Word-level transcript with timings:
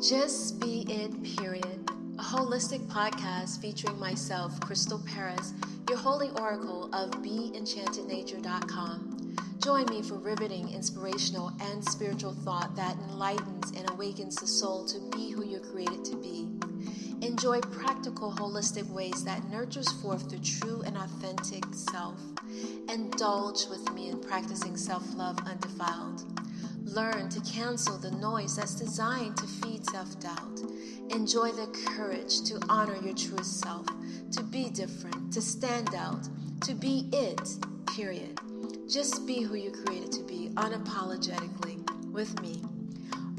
Just 0.00 0.60
Be 0.60 0.86
It, 0.88 1.24
period. 1.36 1.90
A 2.20 2.22
holistic 2.22 2.86
podcast 2.86 3.60
featuring 3.60 3.98
myself, 3.98 4.60
Crystal 4.60 5.02
Paris, 5.04 5.52
your 5.88 5.98
holy 5.98 6.30
oracle 6.38 6.84
of 6.94 7.10
BeEnchantedNature.com. 7.20 9.34
Join 9.60 9.86
me 9.86 10.02
for 10.02 10.14
riveting, 10.14 10.72
inspirational, 10.72 11.50
and 11.60 11.84
spiritual 11.84 12.32
thought 12.32 12.76
that 12.76 12.96
enlightens 13.10 13.72
and 13.72 13.90
awakens 13.90 14.36
the 14.36 14.46
soul 14.46 14.86
to 14.86 15.00
be 15.16 15.32
who 15.32 15.44
you're 15.44 15.58
created 15.58 16.04
to 16.04 16.16
be. 16.16 16.46
Enjoy 17.26 17.60
practical, 17.60 18.30
holistic 18.30 18.88
ways 18.90 19.24
that 19.24 19.50
nurtures 19.50 19.90
forth 20.00 20.30
the 20.30 20.38
true 20.38 20.80
and 20.86 20.96
authentic 20.96 21.64
self. 21.72 22.20
Indulge 22.88 23.66
with 23.66 23.92
me 23.92 24.10
in 24.10 24.20
practicing 24.20 24.76
self 24.76 25.12
love 25.16 25.40
undefiled. 25.44 26.37
Learn 26.94 27.28
to 27.28 27.40
cancel 27.42 27.98
the 27.98 28.10
noise 28.12 28.56
that's 28.56 28.74
designed 28.74 29.36
to 29.36 29.46
feed 29.46 29.84
self 29.84 30.18
doubt. 30.20 30.60
Enjoy 31.10 31.52
the 31.52 31.66
courage 31.86 32.42
to 32.44 32.58
honor 32.70 32.96
your 32.96 33.14
truest 33.14 33.60
self, 33.60 33.86
to 34.32 34.42
be 34.42 34.70
different, 34.70 35.30
to 35.34 35.42
stand 35.42 35.94
out, 35.94 36.26
to 36.62 36.74
be 36.74 37.08
it, 37.12 37.46
period. 37.94 38.40
Just 38.88 39.26
be 39.26 39.42
who 39.42 39.54
you're 39.54 39.84
created 39.84 40.12
to 40.12 40.22
be 40.22 40.48
unapologetically 40.54 42.10
with 42.10 42.40
me 42.40 42.62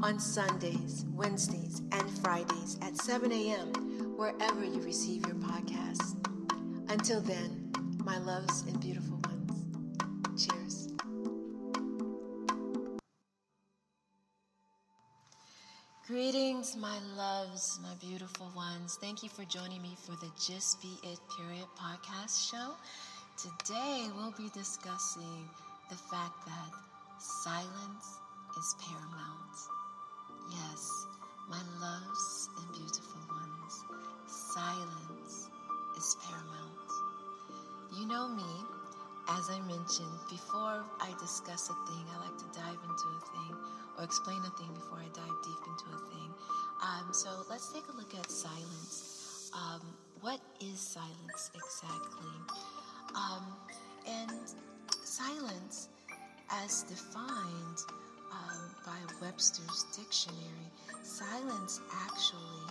on 0.00 0.20
Sundays, 0.20 1.04
Wednesdays, 1.12 1.82
and 1.90 2.08
Fridays 2.20 2.78
at 2.82 2.96
7 2.96 3.32
a.m., 3.32 3.72
wherever 4.16 4.64
you 4.64 4.80
receive 4.82 5.26
your 5.26 5.36
podcasts. 5.36 6.14
Until 6.88 7.20
then, 7.20 7.72
my 8.04 8.18
loves 8.18 8.62
and 8.62 8.80
beautiful 8.80 9.19
Greetings, 16.30 16.76
my 16.76 16.96
loves, 17.16 17.80
my 17.82 17.92
beautiful 18.00 18.52
ones. 18.54 18.96
Thank 19.00 19.24
you 19.24 19.28
for 19.28 19.42
joining 19.46 19.82
me 19.82 19.96
for 19.98 20.12
the 20.12 20.30
Just 20.38 20.80
Be 20.80 20.94
It 21.02 21.18
Period 21.36 21.66
podcast 21.76 22.48
show. 22.52 22.70
Today, 23.36 24.06
we'll 24.14 24.30
be 24.38 24.48
discussing 24.54 25.48
the 25.88 25.96
fact 25.96 26.46
that 26.46 26.70
silence 27.18 28.20
is 28.56 28.76
paramount. 28.78 29.56
Yes, 30.52 31.06
my 31.48 31.58
loves 31.80 32.48
and 32.58 32.72
beautiful 32.74 33.22
ones, 33.28 33.84
silence 34.28 35.48
is 35.96 36.16
paramount. 36.22 36.90
You 37.98 38.06
know 38.06 38.28
me, 38.28 38.79
as 39.38 39.50
I 39.50 39.60
mentioned, 39.60 40.18
before 40.28 40.84
I 41.00 41.14
discuss 41.20 41.70
a 41.70 41.74
thing, 41.86 42.04
I 42.14 42.18
like 42.26 42.38
to 42.38 42.48
dive 42.58 42.78
into 42.82 43.06
a 43.16 43.20
thing 43.32 43.56
or 43.98 44.04
explain 44.04 44.38
a 44.38 44.50
thing 44.58 44.72
before 44.74 44.98
I 44.98 45.08
dive 45.14 45.36
deep 45.44 45.62
into 45.66 45.86
a 45.94 46.00
thing. 46.10 46.30
Um, 46.82 47.12
so 47.12 47.28
let's 47.48 47.72
take 47.72 47.84
a 47.92 47.96
look 47.96 48.14
at 48.14 48.30
silence. 48.30 49.50
Um, 49.54 49.80
what 50.20 50.40
is 50.60 50.80
silence 50.80 51.50
exactly? 51.54 52.36
Um, 53.14 53.44
and 54.08 54.32
silence, 55.04 55.88
as 56.50 56.82
defined 56.84 57.78
um, 58.32 58.74
by 58.84 58.98
Webster's 59.20 59.86
dictionary, 59.96 60.70
silence 61.02 61.80
actually 62.06 62.66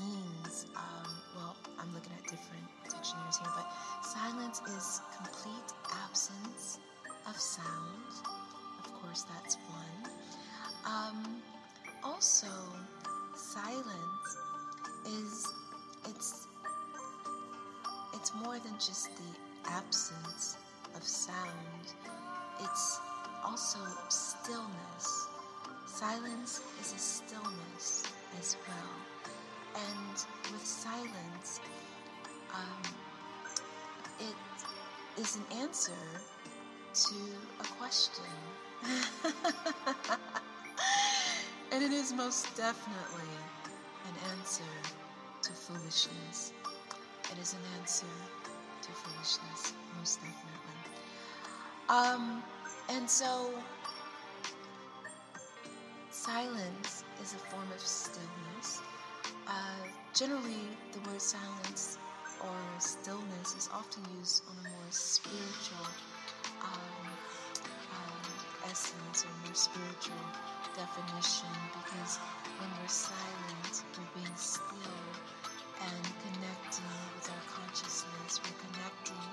means, 0.00 0.66
um, 0.76 1.05
I'm 1.86 1.94
looking 1.94 2.12
at 2.18 2.24
different 2.24 2.66
dictionaries 2.84 3.38
here, 3.38 3.52
but 3.54 3.66
silence 4.02 4.60
is 4.76 5.00
complete 5.16 5.70
absence 6.04 6.78
of 7.28 7.36
sound. 7.36 8.10
Of 8.84 8.92
course, 8.94 9.22
that's 9.22 9.56
one. 9.70 10.12
Um, 10.84 11.42
also, 12.02 12.48
silence 13.36 14.36
is 15.06 15.52
it's 16.08 16.46
it's 18.14 18.32
more 18.34 18.58
than 18.58 18.74
just 18.74 19.10
the 19.16 19.70
absence 19.70 20.56
of 20.96 21.04
sound. 21.04 21.94
It's 22.60 23.00
also 23.44 23.78
stillness. 24.08 25.28
Silence 25.86 26.60
is 26.80 26.92
a 26.94 26.98
stillness 26.98 28.02
as 28.40 28.56
well. 28.66 29.35
And 29.76 30.24
with 30.52 30.64
silence, 30.64 31.60
um, 32.54 32.82
it 34.18 34.34
is 35.20 35.36
an 35.36 35.44
answer 35.58 35.92
to 36.94 37.14
a 37.60 37.64
question. 37.78 38.24
and 41.72 41.84
it 41.84 41.92
is 41.92 42.12
most 42.14 42.56
definitely 42.56 43.36
an 44.08 44.14
answer 44.38 44.62
to 45.42 45.52
foolishness. 45.52 46.52
It 47.30 47.38
is 47.38 47.52
an 47.52 47.60
answer 47.78 48.06
to 48.82 48.88
foolishness, 48.92 49.74
most 49.98 50.20
definitely. 50.20 50.76
Um, 51.88 52.42
and 52.88 53.08
so, 53.08 53.52
silence 56.10 57.04
is 57.22 57.34
a 57.34 57.38
form 57.38 57.70
of 57.74 57.80
stillness. 57.80 58.80
Uh, 59.46 59.82
generally, 60.14 60.66
the 60.92 61.00
word 61.08 61.20
silence 61.20 61.98
or 62.42 62.58
stillness 62.78 63.54
is 63.56 63.68
often 63.72 64.02
used 64.18 64.42
on 64.50 64.56
a 64.66 64.68
more 64.68 64.90
spiritual 64.90 65.86
um, 66.62 67.06
um, 67.92 68.26
essence 68.70 69.24
or 69.24 69.32
more 69.46 69.54
spiritual 69.54 70.24
definition 70.74 71.52
because 71.72 72.18
when 72.58 72.70
we're 72.80 72.88
silent, 72.88 73.74
we're 73.96 74.22
being 74.22 74.36
still 74.36 75.06
and 75.80 76.04
connecting 76.24 76.96
with 77.14 77.28
our 77.30 77.44
consciousness, 77.52 78.40
we're 78.42 78.60
connecting 78.66 79.26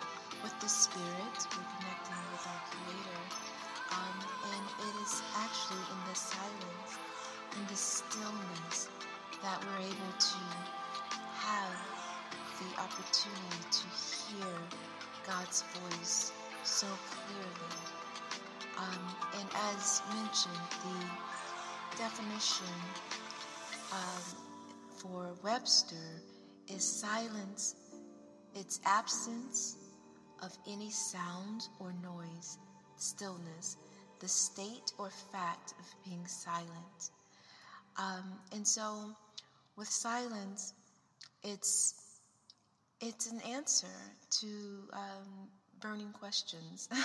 with 0.44 0.56
the 0.59 0.68
spirit, 0.69 1.38
we're 1.56 1.69
connecting 1.79 2.22
with 2.31 2.46
our 2.47 2.62
creator. 2.69 3.23
Um, 3.91 4.18
and 4.53 4.66
it 4.88 4.96
is 5.03 5.22
actually 5.38 5.85
in 5.90 6.00
the 6.09 6.16
silence, 6.16 6.91
in 7.57 7.63
the 7.68 7.75
stillness, 7.78 8.72
that 9.53 9.64
we're 9.68 9.86
able 9.86 10.14
to 10.18 10.38
have 11.36 11.78
the 12.58 12.81
opportunity 12.81 13.62
to 13.72 13.86
hear 14.34 14.47
God's 15.28 15.64
voice 15.75 16.31
so 16.64 16.88
clearly. 17.12 17.75
Um, 18.80 19.16
and 19.40 19.50
as 19.75 20.02
mentioned, 20.09 20.56
the 20.81 21.97
definition 22.00 22.74
um, 23.91 24.24
for 24.97 25.36
Webster 25.44 26.24
is 26.68 26.84
silence, 26.84 27.75
its 28.56 28.80
absence 28.85 29.78
of 30.41 30.58
any 30.68 30.90
sound 30.90 31.68
or 31.80 31.94
noise, 32.02 32.58
stillness, 32.96 33.78
the 34.20 34.28
state 34.28 34.94
or 34.97 35.12
fact 35.31 35.75
of 35.80 35.85
being 36.03 36.25
silent. 36.25 37.12
Um, 37.97 38.40
and 38.52 38.68
so, 38.68 39.16
with 39.78 39.88
silence, 39.88 40.73
it's 41.44 41.95
it's 43.01 43.31
an 43.31 43.41
answer 43.41 43.88
to 44.39 44.47
um, 44.94 45.50
burning 45.81 46.13
questions. 46.13 46.88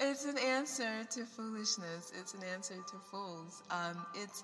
it's 0.00 0.24
an 0.24 0.38
answer 0.38 1.04
to 1.10 1.24
foolishness. 1.26 2.12
It's 2.18 2.32
an 2.34 2.40
answer 2.54 2.76
to 2.76 2.96
fools. 3.10 3.62
Um, 3.70 4.06
it's 4.14 4.42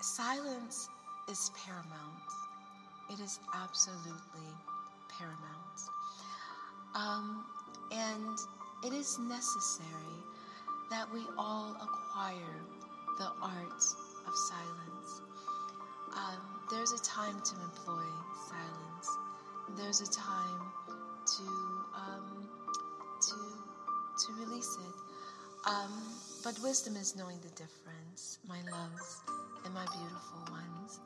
silence 0.00 0.88
is 1.28 1.50
paramount. 1.66 1.90
It 3.10 3.18
is 3.20 3.40
absolutely 3.54 4.54
paramount. 5.08 5.80
Um, 6.94 7.44
and 7.90 8.38
it 8.84 8.92
is 8.96 9.18
necessary 9.18 10.22
that 10.90 11.12
we 11.12 11.20
all 11.36 11.76
acquire 11.80 12.60
the 13.18 13.30
art 13.42 13.82
of 14.30 14.36
silence. 14.36 15.22
Um, 16.14 16.40
there's 16.70 16.92
a 16.92 17.02
time 17.02 17.40
to 17.42 17.54
employ 17.62 18.06
silence. 18.48 19.08
There's 19.76 20.00
a 20.00 20.10
time 20.10 20.60
to 21.26 21.42
um, 21.94 22.48
to 23.20 23.36
to 24.26 24.32
release 24.44 24.76
it. 24.76 25.68
Um, 25.68 25.90
but 26.44 26.58
wisdom 26.62 26.96
is 26.96 27.16
knowing 27.16 27.38
the 27.42 27.50
difference, 27.50 28.38
my 28.48 28.58
loves 28.70 29.20
and 29.64 29.74
my 29.74 29.84
beautiful 29.84 30.42
ones. 30.50 31.00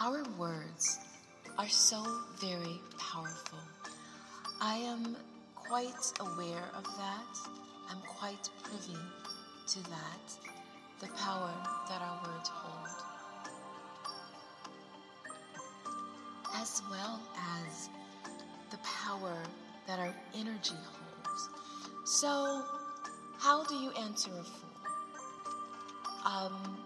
Our 0.00 0.24
words 0.38 0.98
are 1.58 1.68
so 1.68 2.02
very 2.40 2.80
powerful. 2.98 3.58
I 4.60 4.76
am 4.76 5.16
quite 5.54 6.12
aware 6.20 6.64
of 6.76 6.84
that. 6.84 7.50
I'm 7.90 8.00
quite 8.00 8.48
privy 8.62 8.98
to 9.68 9.82
that, 9.90 10.47
the 11.00 11.08
power 11.16 11.52
that 11.88 12.02
our 12.02 12.20
words 12.26 12.48
hold. 12.48 13.02
As 16.54 16.82
well 16.90 17.20
as 17.66 17.88
the 18.70 18.78
power 18.78 19.36
that 19.86 19.98
our 19.98 20.14
energy 20.34 20.74
holds. 20.74 21.48
So, 22.04 22.64
how 23.38 23.64
do 23.64 23.74
you 23.74 23.90
answer 23.92 24.30
a 24.30 24.42
fool? 24.42 24.68
um, 26.28 26.78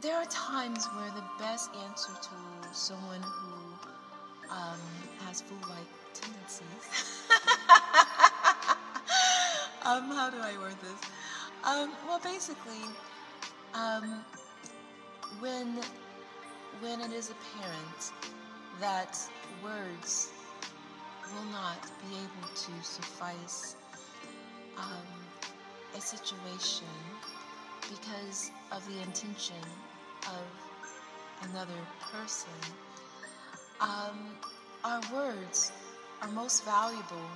there 0.00 0.16
are 0.16 0.26
times 0.26 0.86
where 0.86 1.10
the 1.10 1.24
best 1.38 1.70
answer 1.88 2.12
to 2.20 2.74
someone 2.74 3.22
who 3.22 3.54
um, 4.50 4.80
has 5.24 5.42
fool-like 5.42 5.86
tendencies. 6.14 7.22
um, 9.86 10.10
how 10.10 10.28
do 10.28 10.38
I 10.38 10.58
word 10.58 10.74
this? 10.80 11.10
Um, 11.62 11.92
well, 12.08 12.18
basically, 12.18 12.82
um, 13.72 14.24
when 15.38 15.78
when 16.80 17.00
it 17.00 17.12
is 17.12 17.30
apparent 17.30 18.12
that 18.80 19.16
words 19.62 20.32
will 21.32 21.50
not 21.52 21.80
be 22.02 22.16
able 22.16 22.48
to 22.54 22.70
suffice 22.82 23.76
um, 24.76 25.06
a 25.96 26.00
situation 26.00 26.86
because 27.88 28.50
of 28.72 28.84
the 28.88 29.00
intention 29.02 29.62
of 30.26 31.48
another 31.50 31.80
person, 32.12 32.50
um, 33.80 34.34
our 34.84 35.00
words 35.14 35.70
are 36.22 36.28
most 36.28 36.64
valuable 36.64 37.30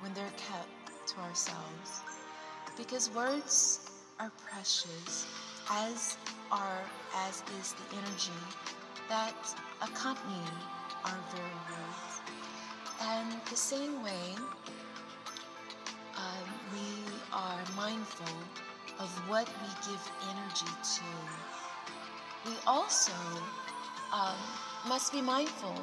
when 0.00 0.14
they're 0.14 0.32
kept 0.36 0.79
to 1.14 1.20
ourselves. 1.20 2.02
Because 2.76 3.10
words 3.10 3.90
are 4.18 4.30
precious 4.50 5.26
as 5.70 6.16
are 6.50 6.82
as 7.16 7.42
is 7.60 7.74
the 7.74 7.96
energy 7.96 8.40
that 9.08 9.34
accompany 9.82 10.44
our 11.04 11.18
very 11.34 11.58
words. 11.70 12.20
And 13.02 13.40
the 13.50 13.56
same 13.56 14.02
way 14.02 14.34
um, 16.16 16.46
we 16.72 17.12
are 17.32 17.58
mindful 17.76 18.36
of 18.98 19.08
what 19.28 19.48
we 19.48 19.68
give 19.90 20.12
energy 20.30 20.72
to. 20.96 22.50
We 22.50 22.56
also 22.66 23.12
um, 24.12 24.36
must 24.88 25.12
be 25.12 25.20
mindful 25.20 25.74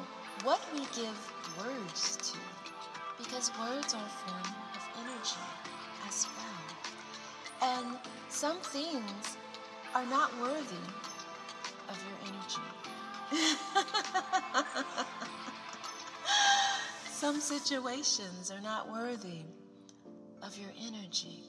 what 0.44 0.60
we 0.72 0.80
give 0.94 1.18
words 1.58 2.16
to 2.16 2.57
because 3.18 3.50
words 3.60 3.94
are 3.94 4.04
a 4.04 4.30
form 4.30 4.54
of 4.74 4.88
energy 5.02 5.44
as 6.08 6.26
well 6.36 6.58
and 7.62 7.96
some 8.28 8.58
things 8.58 9.36
are 9.94 10.06
not 10.06 10.30
worthy 10.40 10.84
of 11.88 11.98
your 12.06 12.18
energy. 12.26 12.62
some 17.10 17.40
situations 17.40 18.50
are 18.50 18.60
not 18.60 18.90
worthy 18.90 19.42
of 20.42 20.56
your 20.56 20.70
energy. 20.86 21.42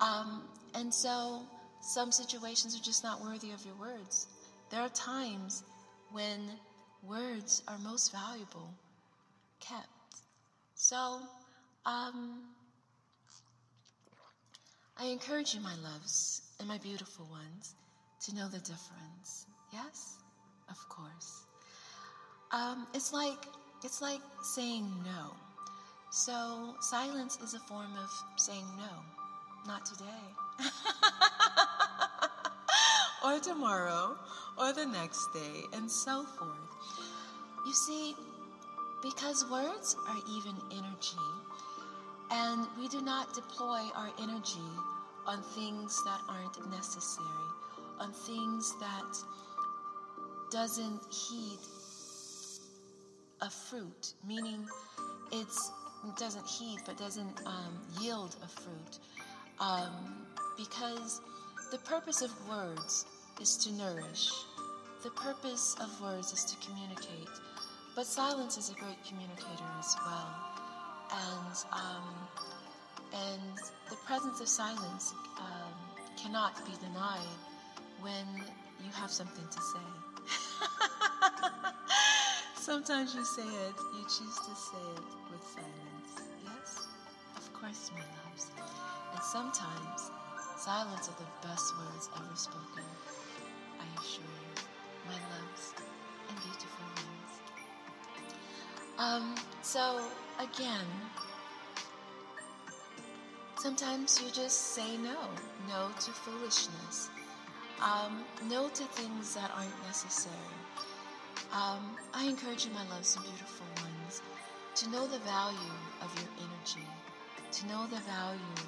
Um, 0.00 0.42
and 0.74 0.92
so 0.92 1.42
some 1.80 2.10
situations 2.10 2.74
are 2.76 2.82
just 2.82 3.04
not 3.04 3.20
worthy 3.22 3.52
of 3.52 3.64
your 3.64 3.74
words. 3.76 4.26
There 4.70 4.80
are 4.80 4.88
times 4.88 5.62
when 6.10 6.40
words 7.02 7.62
are 7.68 7.78
most 7.78 8.10
valuable 8.12 8.74
kept. 9.60 9.86
So, 10.82 11.20
um, 11.86 12.40
I 14.98 15.04
encourage 15.04 15.54
you, 15.54 15.60
my 15.60 15.76
loves 15.76 16.42
and 16.58 16.66
my 16.66 16.78
beautiful 16.78 17.24
ones, 17.30 17.76
to 18.26 18.34
know 18.34 18.48
the 18.48 18.58
difference. 18.58 19.46
Yes, 19.72 20.16
of 20.68 20.88
course. 20.88 21.44
Um, 22.50 22.88
it's 22.94 23.12
like 23.12 23.46
it's 23.84 24.02
like 24.02 24.22
saying 24.42 24.90
no. 25.04 25.36
So 26.10 26.74
silence 26.80 27.38
is 27.44 27.54
a 27.54 27.60
form 27.60 27.92
of 27.96 28.10
saying 28.34 28.66
no. 28.76 29.68
Not 29.68 29.86
today. 29.86 30.24
or 33.24 33.38
tomorrow, 33.38 34.16
or 34.58 34.72
the 34.72 34.86
next 34.86 35.28
day, 35.32 35.62
and 35.74 35.88
so 35.88 36.24
forth. 36.24 36.58
You 37.64 37.72
see, 37.72 38.16
because 39.02 39.44
words 39.50 39.96
are 40.08 40.16
even 40.30 40.54
energy, 40.70 41.26
and 42.30 42.66
we 42.78 42.88
do 42.88 43.00
not 43.02 43.34
deploy 43.34 43.80
our 43.94 44.10
energy 44.20 44.70
on 45.26 45.42
things 45.54 46.02
that 46.04 46.20
aren't 46.28 46.70
necessary, 46.70 47.26
on 47.98 48.12
things 48.12 48.74
that 48.80 49.16
doesn't 50.50 51.00
heed 51.12 51.58
a 53.40 53.50
fruit, 53.50 54.14
meaning 54.26 54.66
it's 55.32 55.72
it 56.06 56.16
doesn't 56.16 56.46
heed 56.46 56.78
but 56.84 56.96
doesn't 56.96 57.40
um, 57.46 57.78
yield 58.00 58.36
a 58.42 58.48
fruit. 58.48 58.98
Um, 59.60 60.26
because 60.56 61.20
the 61.70 61.78
purpose 61.78 62.22
of 62.22 62.30
words 62.48 63.06
is 63.40 63.56
to 63.58 63.72
nourish. 63.72 64.30
The 65.02 65.10
purpose 65.10 65.76
of 65.80 66.00
words 66.00 66.32
is 66.32 66.44
to 66.44 66.66
communicate. 66.66 67.28
But 67.94 68.06
silence 68.06 68.56
is 68.56 68.70
a 68.70 68.74
great 68.74 69.04
communicator 69.04 69.68
as 69.78 69.96
well. 70.04 70.34
And 71.12 71.56
um, 71.72 72.14
and 73.12 73.58
the 73.90 73.96
presence 74.06 74.40
of 74.40 74.48
silence 74.48 75.12
um, 75.38 75.74
cannot 76.16 76.56
be 76.64 76.72
denied 76.80 77.36
when 78.00 78.24
you 78.82 78.90
have 78.94 79.10
something 79.10 79.44
to 79.44 79.60
say. 79.60 79.88
Sometimes 82.56 83.14
you 83.14 83.24
say 83.26 83.42
it, 83.42 83.74
you 83.94 84.02
choose 84.04 84.38
to 84.40 84.54
say 84.56 84.84
it 84.96 85.04
with 85.30 85.42
silence. 85.52 86.32
Yes? 86.44 86.88
Of 87.36 87.52
course, 87.52 87.90
my 87.92 88.00
loves. 88.00 88.46
And 89.12 89.22
sometimes 89.22 90.10
silence 90.56 91.10
are 91.10 91.18
the 91.20 91.46
best 91.46 91.76
words 91.76 92.08
ever 92.16 92.36
spoken. 92.36 92.88
I 93.78 94.00
assure 94.00 94.24
you, 94.24 94.62
my 95.06 95.18
loves 95.36 95.74
and 96.30 96.38
beautiful 96.40 96.86
ones. 96.96 97.41
Um, 99.02 99.34
so 99.62 100.00
again, 100.38 100.86
Sometimes 103.62 104.20
you 104.20 104.28
just 104.32 104.74
say 104.74 104.96
no. 104.96 105.16
No 105.68 105.90
to 106.00 106.10
foolishness. 106.10 107.10
Um, 107.80 108.24
no 108.50 108.68
to 108.68 108.82
things 108.82 109.36
that 109.36 109.52
aren't 109.56 109.86
necessary. 109.86 110.34
Um, 111.52 111.94
I 112.12 112.24
encourage 112.24 112.66
you, 112.66 112.72
my 112.72 112.82
loves 112.88 113.14
and 113.14 113.24
beautiful 113.24 113.66
ones, 113.76 114.20
to 114.74 114.90
know 114.90 115.06
the 115.06 115.20
value 115.20 115.78
of 116.02 116.10
your 116.18 116.26
energy, 116.42 116.88
to 117.52 117.66
know 117.68 117.86
the 117.86 118.02
value 118.02 118.66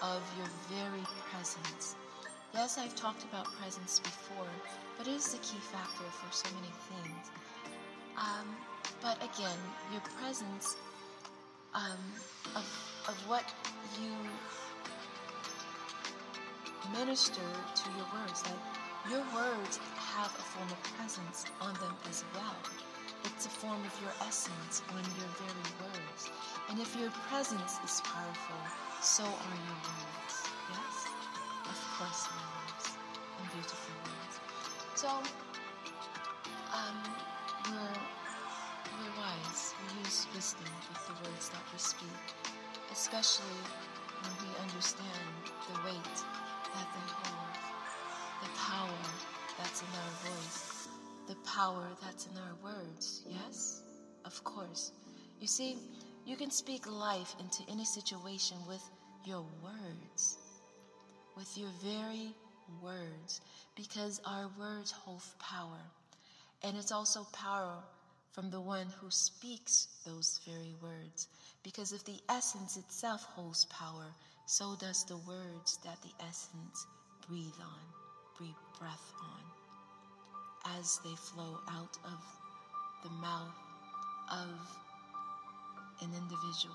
of 0.00 0.22
your 0.38 0.46
very 0.78 1.04
presence. 1.32 1.96
Yes, 2.54 2.78
I've 2.78 2.94
talked 2.94 3.24
about 3.24 3.46
presence 3.60 3.98
before, 3.98 4.46
but 4.96 5.08
it 5.08 5.14
is 5.14 5.32
the 5.32 5.38
key 5.38 5.58
factor 5.58 6.04
for 6.04 6.30
so 6.30 6.46
many 6.54 6.72
things. 6.86 7.30
Um, 8.16 8.46
but 9.02 9.16
again, 9.18 9.58
your 9.92 10.02
presence 10.20 10.76
um, 11.74 11.98
of, 12.56 12.66
of 13.08 13.16
what 13.28 13.44
you 14.00 14.12
minister 16.92 17.40
to 17.74 17.86
your 17.96 18.06
words. 18.14 18.42
That 18.42 18.58
your 19.10 19.24
words 19.34 19.78
have 20.16 20.32
a 20.34 20.44
form 20.52 20.68
of 20.70 20.82
presence 20.96 21.44
on 21.60 21.74
them 21.74 21.94
as 22.08 22.24
well. 22.34 22.56
It's 23.24 23.46
a 23.46 23.48
form 23.48 23.80
of 23.84 23.94
your 24.00 24.12
essence 24.26 24.82
on 24.90 25.02
your 25.18 25.30
very 25.38 25.70
words. 25.80 26.30
And 26.68 26.78
if 26.80 26.96
your 26.98 27.10
presence 27.28 27.78
is 27.84 28.00
powerful, 28.00 28.62
so 29.02 29.24
are 29.24 29.58
your 29.68 29.80
words. 29.84 30.34
Yes? 30.72 30.96
Of 31.68 31.78
course, 31.96 32.28
my 32.32 32.44
words 32.58 32.86
and 33.38 33.46
beautiful 33.52 33.94
words. 34.04 34.34
So, 34.94 35.08
Wisdom 40.34 40.64
with 40.88 41.06
the 41.06 41.28
words 41.28 41.48
that 41.48 41.62
we 41.72 41.78
speak, 41.78 42.22
especially 42.92 43.60
when 44.22 44.32
we 44.40 44.62
understand 44.62 45.06
the 45.68 45.84
weight 45.84 46.18
that 46.74 46.88
they 46.94 47.12
hold, 47.12 47.56
the 48.42 48.48
power 48.56 49.02
that's 49.58 49.82
in 49.82 49.88
our 49.88 50.30
voice, 50.30 50.88
the 51.26 51.34
power 51.44 51.88
that's 52.02 52.26
in 52.26 52.36
our 52.38 52.54
words. 52.62 53.22
Yes? 53.28 53.82
Of 54.24 54.42
course. 54.44 54.92
You 55.40 55.48
see, 55.48 55.76
you 56.24 56.36
can 56.36 56.50
speak 56.50 56.90
life 56.90 57.34
into 57.40 57.62
any 57.70 57.84
situation 57.84 58.56
with 58.68 58.82
your 59.24 59.44
words, 59.62 60.38
with 61.36 61.58
your 61.58 61.70
very 61.82 62.34
words, 62.82 63.40
because 63.74 64.20
our 64.24 64.48
words 64.58 64.92
hold 64.92 65.22
power. 65.38 65.80
And 66.62 66.76
it's 66.76 66.92
also 66.92 67.26
power 67.32 67.74
from 68.32 68.50
the 68.50 68.60
one 68.60 68.86
who 69.00 69.10
speaks 69.10 69.88
those 70.06 70.40
very 70.46 70.74
words. 70.82 71.28
Because 71.62 71.92
if 71.92 72.04
the 72.04 72.20
essence 72.28 72.76
itself 72.76 73.22
holds 73.22 73.66
power, 73.66 74.06
so 74.46 74.76
does 74.80 75.04
the 75.04 75.16
words 75.18 75.78
that 75.84 76.00
the 76.02 76.24
essence 76.24 76.86
breathe 77.28 77.60
on, 77.60 77.82
breathe 78.38 78.62
breath 78.78 79.12
on, 79.20 80.78
as 80.78 81.00
they 81.04 81.14
flow 81.16 81.58
out 81.70 81.96
of 82.04 82.20
the 83.02 83.10
mouth 83.10 83.54
of 84.30 84.48
an 86.02 86.10
individual. 86.16 86.74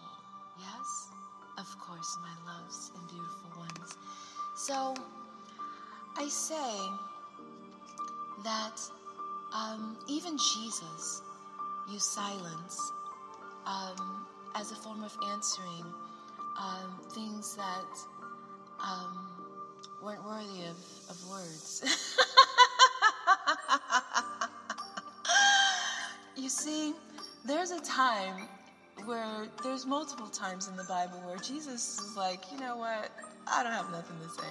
Yes, 0.60 1.10
of 1.58 1.80
course. 1.80 2.18
my 2.22 2.54
loves 2.54 2.92
and 2.98 3.08
beautiful 3.08 3.60
ones. 3.60 3.98
So 4.56 4.96
I 6.18 6.28
say 6.30 6.78
that 8.44 8.80
um, 9.54 9.98
even 10.08 10.38
Jesus 10.38 11.22
used 11.92 12.06
silence 12.06 12.92
um, 13.66 14.26
as 14.56 14.72
a 14.72 14.76
form 14.76 15.04
of 15.04 15.16
answering 15.32 15.86
um, 16.60 17.00
things 17.14 17.56
that 17.56 17.86
um, 18.80 19.30
weren't 20.04 20.24
worthy 20.26 20.66
of, 20.66 20.78
of 21.10 21.30
words. 21.30 21.84
you 26.38 26.50
see, 26.50 26.94
there's 27.46 27.72
a 27.72 27.82
time 27.82 28.48
where 29.06 29.48
there's 29.64 29.86
multiple 29.86 30.28
times 30.28 30.68
in 30.68 30.76
the 30.76 30.84
Bible 30.86 31.22
where 31.26 31.38
Jesus 31.38 32.00
is 32.00 32.18
like, 32.18 32.52
you 32.52 32.60
know 32.60 32.78
what, 32.78 33.12
I 33.48 33.64
don't 33.64 33.74
have 33.74 33.92
nothing 33.92 34.18
to 34.24 34.30
say. 34.30 34.48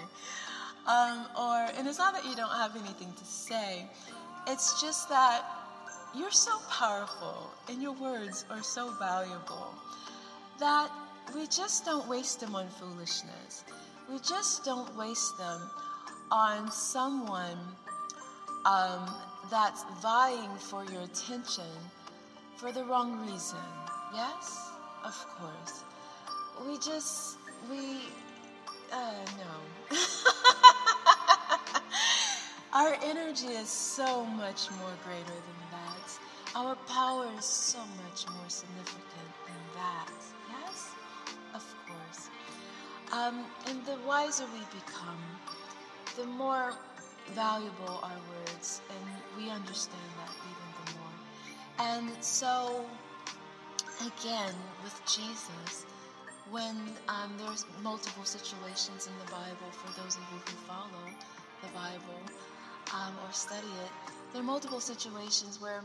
Um, 0.86 1.26
or, 1.38 1.66
and 1.76 1.88
it's 1.88 1.98
not 1.98 2.14
that 2.14 2.24
you 2.26 2.36
don't 2.36 2.52
have 2.52 2.76
anything 2.76 3.12
to 3.12 3.24
say, 3.24 3.86
it's 4.46 4.80
just 4.80 5.08
that 5.08 5.44
you're 6.16 6.30
so 6.30 6.52
powerful 6.71 7.50
and 7.68 7.83
your 7.83 7.92
words 7.92 8.44
are 8.50 8.62
so 8.62 8.90
valuable 8.99 9.75
that 10.61 10.88
we 11.35 11.47
just 11.47 11.85
don't 11.85 12.06
waste 12.09 12.40
them 12.40 12.54
on 12.54 12.68
foolishness. 12.68 13.64
We 14.11 14.18
just 14.18 14.64
don't 14.64 14.94
waste 14.97 15.37
them 15.38 15.71
on 16.30 16.71
someone 16.71 17.59
um, 18.64 19.12
that's 19.50 19.85
vying 20.00 20.54
for 20.59 20.85
your 20.85 21.02
attention 21.02 21.64
for 22.56 22.71
the 22.71 22.85
wrong 22.85 23.18
reason. 23.26 23.59
Yes, 24.14 24.71
of 25.04 25.14
course. 25.38 25.83
We 26.66 26.76
just, 26.76 27.38
we, 27.68 27.99
uh, 28.92 29.12
no. 29.38 29.97
Our 32.73 32.97
energy 33.02 33.49
is 33.49 33.68
so 33.68 34.25
much 34.25 34.71
more 34.78 34.92
greater 35.04 35.25
than. 35.25 35.63
Our 36.56 36.76
power 36.87 37.26
is 37.37 37.44
so 37.44 37.80
much 38.04 38.26
more 38.28 38.49
significant 38.49 39.30
than 39.44 39.62
that. 39.75 40.08
Yes, 40.49 40.92
of 41.52 41.64
course. 41.84 42.30
Um, 43.12 43.44
and 43.66 43.84
the 43.84 43.99
wiser 44.06 44.44
we 44.52 44.61
become, 44.78 45.18
the 46.16 46.26
more 46.26 46.73
valuable 47.32 47.99
our 48.04 48.20
words, 48.30 48.82
and 48.88 49.11
we 49.37 49.50
understand 49.50 50.08
that 50.18 50.30
even 50.46 50.68
the 50.78 50.92
more. 51.00 51.14
And 51.90 52.25
so, 52.25 52.84
again, 54.00 54.54
with 54.84 55.00
Jesus, 55.06 55.87
when 56.52 56.76
um, 57.08 57.34
there's 57.37 57.66
multiple 57.82 58.25
situations 58.25 59.08
in 59.08 59.26
the 59.26 59.32
Bible, 59.32 59.70
for 59.73 60.00
those 60.00 60.14
of 60.14 60.23
you 60.32 60.38
who 60.38 60.56
follow 60.68 61.11
the 61.62 61.68
Bible 61.75 62.20
um, 62.94 63.14
or 63.26 63.32
study 63.32 63.66
it, 63.66 63.90
there 64.32 64.40
are 64.40 64.44
multiple 64.44 64.80
situations 64.80 65.61
where 65.61 65.82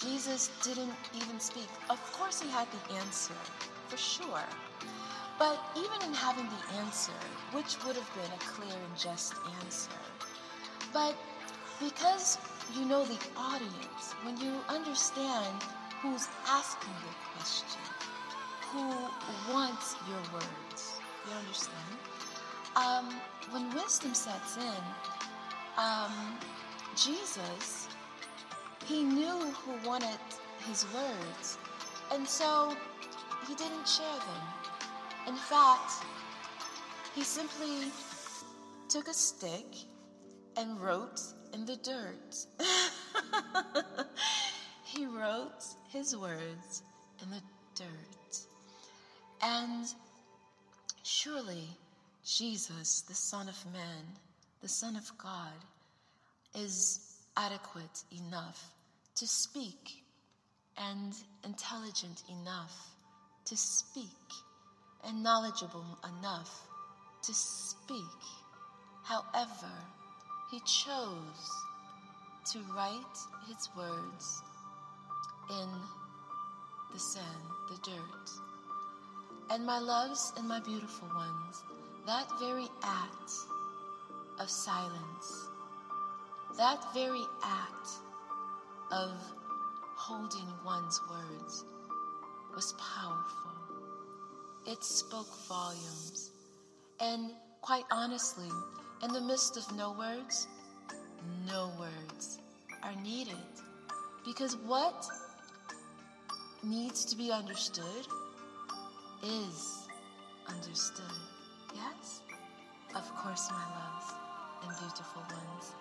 Jesus 0.00 0.50
didn't 0.62 0.94
even 1.14 1.40
speak. 1.40 1.68
Of 1.90 2.00
course, 2.12 2.40
he 2.40 2.48
had 2.50 2.68
the 2.70 2.94
answer, 2.94 3.34
for 3.88 3.96
sure. 3.96 4.44
But 5.38 5.58
even 5.76 6.08
in 6.08 6.14
having 6.14 6.46
the 6.46 6.74
answer, 6.78 7.18
which 7.52 7.76
would 7.84 7.96
have 7.96 8.10
been 8.14 8.32
a 8.32 8.38
clear 8.38 8.74
and 8.74 8.98
just 8.98 9.34
answer, 9.62 9.90
but 10.92 11.14
because 11.80 12.38
you 12.76 12.84
know 12.84 13.04
the 13.04 13.18
audience, 13.36 14.14
when 14.22 14.36
you 14.36 14.52
understand 14.68 15.62
who's 16.02 16.28
asking 16.46 16.94
the 17.02 17.14
question, 17.36 17.80
who 18.72 18.88
wants 19.52 19.96
your 20.08 20.22
words. 20.32 21.00
You 21.26 21.34
understand? 21.36 21.98
Um, 22.76 23.08
when 23.50 23.74
wisdom 23.74 24.14
sets 24.14 24.56
in, 24.56 24.82
um, 25.76 26.12
Jesus, 26.94 27.87
he 28.88 29.02
knew 29.02 29.38
who 29.52 29.86
wanted 29.86 30.18
his 30.66 30.86
words, 30.94 31.58
and 32.10 32.26
so 32.26 32.74
he 33.46 33.54
didn't 33.54 33.86
share 33.86 34.06
them. 34.06 34.42
In 35.26 35.36
fact, 35.36 35.92
he 37.14 37.22
simply 37.22 37.92
took 38.88 39.06
a 39.08 39.12
stick 39.12 39.66
and 40.56 40.80
wrote 40.80 41.20
in 41.52 41.66
the 41.66 41.76
dirt. 41.76 42.46
he 44.84 45.04
wrote 45.04 45.64
his 45.90 46.16
words 46.16 46.82
in 47.22 47.30
the 47.30 47.42
dirt. 47.74 48.38
And 49.42 49.84
surely 51.02 51.68
Jesus, 52.24 53.02
the 53.02 53.14
Son 53.14 53.50
of 53.50 53.64
Man, 53.70 54.04
the 54.62 54.68
Son 54.68 54.96
of 54.96 55.12
God, 55.18 55.52
is 56.54 57.18
adequate 57.36 58.02
enough 58.10 58.72
to 59.18 59.26
speak 59.26 60.04
and 60.76 61.12
intelligent 61.44 62.22
enough 62.30 62.94
to 63.44 63.56
speak 63.56 64.04
and 65.04 65.22
knowledgeable 65.22 65.98
enough 66.18 66.62
to 67.22 67.34
speak. 67.34 68.20
However, 69.02 69.72
he 70.52 70.60
chose 70.60 71.50
to 72.52 72.60
write 72.76 73.18
his 73.48 73.68
words 73.76 74.42
in 75.50 75.68
the 76.92 76.98
sand, 77.00 77.26
the 77.70 77.90
dirt. 77.90 78.30
And 79.50 79.66
my 79.66 79.80
loves 79.80 80.32
and 80.36 80.46
my 80.46 80.60
beautiful 80.60 81.08
ones, 81.08 81.64
that 82.06 82.28
very 82.38 82.68
act 82.84 83.32
of 84.38 84.48
silence, 84.48 85.48
that 86.56 86.94
very 86.94 87.24
act 87.42 87.88
of 88.90 89.10
holding 89.96 90.48
one's 90.64 91.00
words 91.10 91.64
was 92.54 92.74
powerful. 92.74 93.52
It 94.66 94.82
spoke 94.82 95.28
volumes. 95.48 96.30
And 97.00 97.30
quite 97.60 97.84
honestly, 97.90 98.48
in 99.02 99.12
the 99.12 99.20
midst 99.20 99.56
of 99.56 99.76
no 99.76 99.92
words, 99.92 100.48
no 101.46 101.70
words 101.78 102.38
are 102.82 102.94
needed. 103.02 103.34
Because 104.24 104.56
what 104.56 105.06
needs 106.62 107.04
to 107.06 107.16
be 107.16 107.30
understood 107.30 108.06
is 109.22 109.86
understood. 110.48 111.04
Yes? 111.74 112.22
Of 112.94 113.14
course, 113.14 113.48
my 113.50 113.64
loves 113.64 114.12
and 114.64 114.78
beautiful 114.78 115.22
ones. 115.22 115.74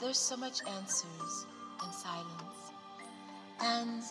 There's 0.00 0.18
so 0.18 0.36
much 0.36 0.60
answers 0.66 1.46
in 1.84 1.92
silence. 1.92 2.72
And 3.60 4.02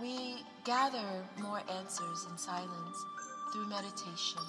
we 0.00 0.42
gather 0.64 1.24
more 1.38 1.62
answers 1.78 2.26
in 2.30 2.36
silence 2.36 3.04
through 3.52 3.68
meditation, 3.68 4.42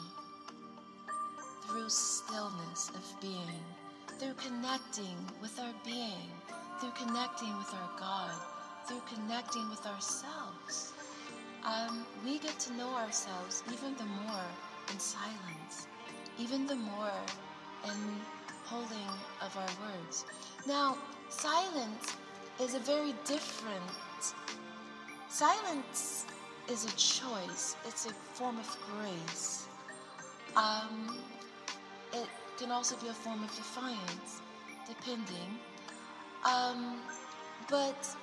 through 1.67 1.89
stillness 1.89 2.89
of 2.89 3.21
being, 3.21 3.63
through 4.19 4.33
connecting 4.33 5.17
with 5.41 5.59
our 5.59 5.73
being, 5.85 6.31
through 6.79 6.91
connecting 6.91 7.55
with 7.57 7.73
our 7.73 7.89
God, 7.99 8.31
through 8.87 9.01
connecting 9.13 9.69
with 9.69 9.85
ourselves. 9.85 10.93
Um, 11.65 12.05
we 12.23 12.39
get 12.39 12.59
to 12.61 12.73
know 12.73 12.89
ourselves 12.89 13.63
even 13.71 13.95
the 13.97 14.05
more 14.05 14.49
in 14.91 14.99
silence, 14.99 15.87
even 16.39 16.65
the 16.65 16.75
more 16.75 17.11
in 17.85 18.21
holding 18.65 19.09
of 19.41 19.55
our 19.57 19.69
words. 19.81 20.25
Now, 20.67 20.97
silence 21.29 22.15
is 22.59 22.73
a 22.73 22.79
very 22.79 23.13
different. 23.25 24.33
Silence 25.29 26.25
is 26.69 26.85
a 26.85 26.95
choice. 26.95 27.75
It's 27.85 28.05
a 28.07 28.13
form 28.33 28.57
of 28.57 28.77
grace. 28.91 29.67
Um, 30.55 31.17
it 32.13 32.27
can 32.57 32.71
also 32.71 32.95
be 32.97 33.09
a 33.09 33.13
form 33.13 33.43
of 33.43 33.55
defiance, 33.55 34.41
depending. 34.87 35.59
Um, 36.45 37.01
but 37.69 38.15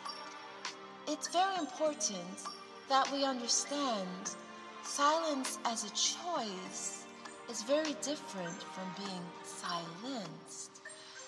it's 1.06 1.28
very 1.28 1.56
important 1.58 2.42
that 2.88 3.10
we 3.12 3.24
understand 3.24 4.34
silence 4.82 5.58
as 5.64 5.84
a 5.84 5.90
choice 5.90 7.04
is 7.50 7.62
very 7.62 7.94
different 8.02 8.62
from 8.62 8.84
being 8.98 9.22
silenced. 9.44 10.73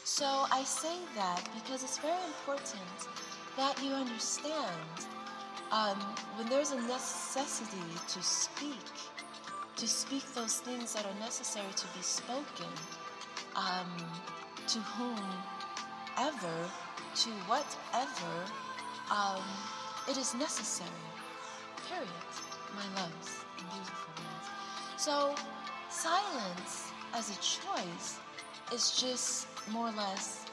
So 0.07 0.47
I 0.53 0.63
say 0.63 0.99
that 1.17 1.49
because 1.53 1.83
it's 1.83 1.99
very 1.99 2.25
important 2.29 3.09
that 3.57 3.75
you 3.83 3.91
understand 3.91 4.71
um, 5.73 5.99
when 6.37 6.49
there's 6.49 6.71
a 6.71 6.81
necessity 6.81 7.83
to 8.07 8.23
speak, 8.23 8.87
to 9.75 9.89
speak 9.89 10.23
those 10.33 10.59
things 10.61 10.95
that 10.95 11.05
are 11.07 11.19
necessary 11.19 11.73
to 11.75 11.87
be 11.89 12.03
spoken 12.03 12.71
um, 13.57 13.91
to 14.69 14.79
whomever, 14.79 16.71
to 17.17 17.31
whatever 17.51 18.35
um, 19.11 19.43
it 20.09 20.17
is 20.17 20.37
necessary. 20.37 20.89
Period. 21.89 22.09
My 22.77 23.03
loves 23.03 23.45
and 23.59 23.67
beautiful 23.71 24.23
ones. 24.23 24.47
So 24.99 25.35
silence 25.91 26.93
as 27.13 27.29
a 27.29 27.41
choice 27.43 28.21
is 28.73 29.01
just 29.01 29.49
more 29.71 29.89
or 29.89 29.93
less 29.93 30.47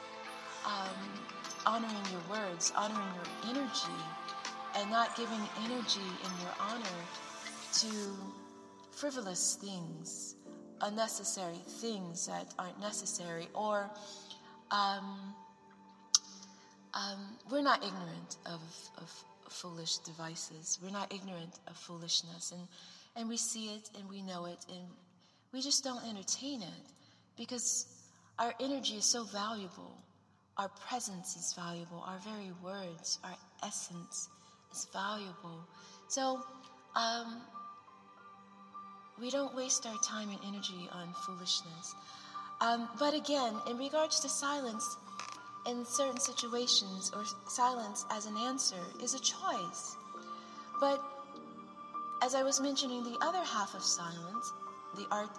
um, 0.64 0.96
honoring 1.66 2.04
your 2.10 2.22
words, 2.30 2.72
honoring 2.76 3.08
your 3.14 3.56
energy, 3.56 4.00
and 4.76 4.90
not 4.90 5.16
giving 5.16 5.40
energy 5.64 6.00
in 6.00 6.30
your 6.40 6.54
honor 6.60 6.98
to 7.74 7.88
frivolous 8.90 9.56
things, 9.60 10.36
unnecessary 10.80 11.60
things 11.80 12.26
that 12.26 12.52
aren't 12.58 12.80
necessary, 12.80 13.48
or 13.54 13.90
um, 14.70 15.34
um, 16.94 17.36
we're 17.50 17.62
not 17.62 17.84
ignorant 17.84 18.36
of, 18.46 18.60
of 18.98 19.24
foolish 19.48 19.98
devices. 19.98 20.78
We're 20.82 20.90
not 20.90 21.12
ignorant 21.12 21.58
of 21.66 21.76
foolishness, 21.76 22.52
and 22.52 22.66
and 23.16 23.28
we 23.28 23.36
see 23.36 23.66
it 23.66 23.90
and 23.96 24.08
we 24.08 24.22
know 24.22 24.46
it, 24.46 24.64
and 24.68 24.86
we 25.52 25.60
just 25.60 25.84
don't 25.84 26.04
entertain 26.08 26.62
it 26.62 26.92
because 27.36 27.86
our 28.38 28.54
energy 28.60 28.94
is 28.96 29.04
so 29.04 29.24
valuable. 29.24 29.98
Our 30.56 30.68
presence 30.68 31.36
is 31.36 31.52
valuable. 31.54 32.02
Our 32.06 32.18
very 32.18 32.52
words, 32.62 33.18
our 33.24 33.36
essence 33.62 34.28
is 34.72 34.86
valuable. 34.92 35.66
So, 36.08 36.40
um, 36.96 37.42
we 39.20 39.30
don't 39.30 39.54
waste 39.54 39.86
our 39.86 39.96
time 40.04 40.28
and 40.28 40.38
energy 40.46 40.88
on 40.92 41.12
foolishness. 41.24 41.94
Um, 42.60 42.88
but 42.98 43.14
again, 43.14 43.54
in 43.68 43.78
regards 43.78 44.20
to 44.20 44.28
silence, 44.28 44.96
in 45.66 45.84
certain 45.84 46.20
situations, 46.20 47.10
or 47.14 47.24
silence 47.48 48.04
as 48.10 48.26
an 48.26 48.36
answer 48.36 48.82
is 49.02 49.14
a 49.14 49.20
choice. 49.20 49.96
But 50.80 51.00
as 52.22 52.34
I 52.34 52.42
was 52.42 52.60
mentioning, 52.60 53.02
the 53.02 53.16
other 53.20 53.42
half 53.44 53.74
of 53.74 53.82
silence, 53.82 54.52
the 54.96 55.06
art 55.10 55.30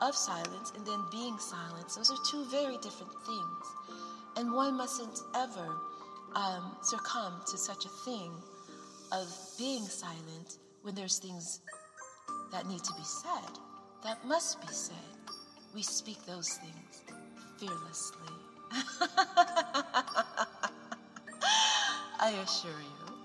of 0.00 0.14
silence, 0.14 0.72
and 0.76 0.86
then 0.86 1.00
being 1.10 1.38
silent, 1.38 1.88
those 1.96 2.10
are 2.10 2.18
two 2.30 2.44
very 2.50 2.78
different 2.78 3.12
things. 3.26 3.64
And 4.36 4.52
one 4.52 4.76
mustn't 4.76 5.22
ever 5.34 5.76
um, 6.34 6.76
succumb 6.82 7.40
to 7.50 7.58
such 7.58 7.84
a 7.84 7.88
thing 7.88 8.32
of 9.12 9.26
being 9.58 9.82
silent 9.82 10.58
when 10.82 10.94
there's 10.94 11.18
things 11.18 11.60
that 12.52 12.66
need 12.66 12.82
to 12.84 12.92
be 12.94 13.04
said, 13.04 13.58
that 14.04 14.24
must 14.26 14.60
be 14.60 14.68
said. 14.68 14.94
We 15.74 15.82
speak 15.82 16.24
those 16.26 16.48
things 16.54 17.02
fearlessly. 17.58 18.34
I 22.20 22.30
assure 22.42 22.70
you. 22.70 23.06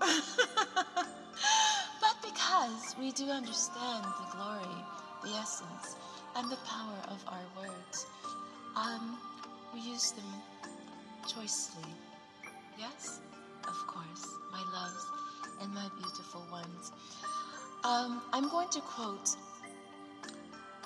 but 2.00 2.16
because 2.22 2.94
we 2.98 3.12
do 3.12 3.30
understand 3.30 4.04
the 4.04 4.36
glory, 4.36 4.84
the 5.22 5.30
essence, 5.30 5.96
and 6.36 6.50
the 6.50 6.56
power 6.56 6.98
of 7.08 7.24
our 7.28 7.62
words, 7.62 8.06
um, 8.76 9.18
we 9.72 9.80
use 9.80 10.12
them 10.12 10.24
choicely. 11.26 11.88
Yes? 12.78 13.20
Of 13.66 13.76
course, 13.86 14.26
my 14.52 14.62
loves 14.72 15.06
and 15.62 15.72
my 15.72 15.88
beautiful 15.96 16.44
ones. 16.50 16.92
Um, 17.84 18.22
I'm 18.32 18.48
going 18.48 18.68
to 18.70 18.80
quote 18.80 19.36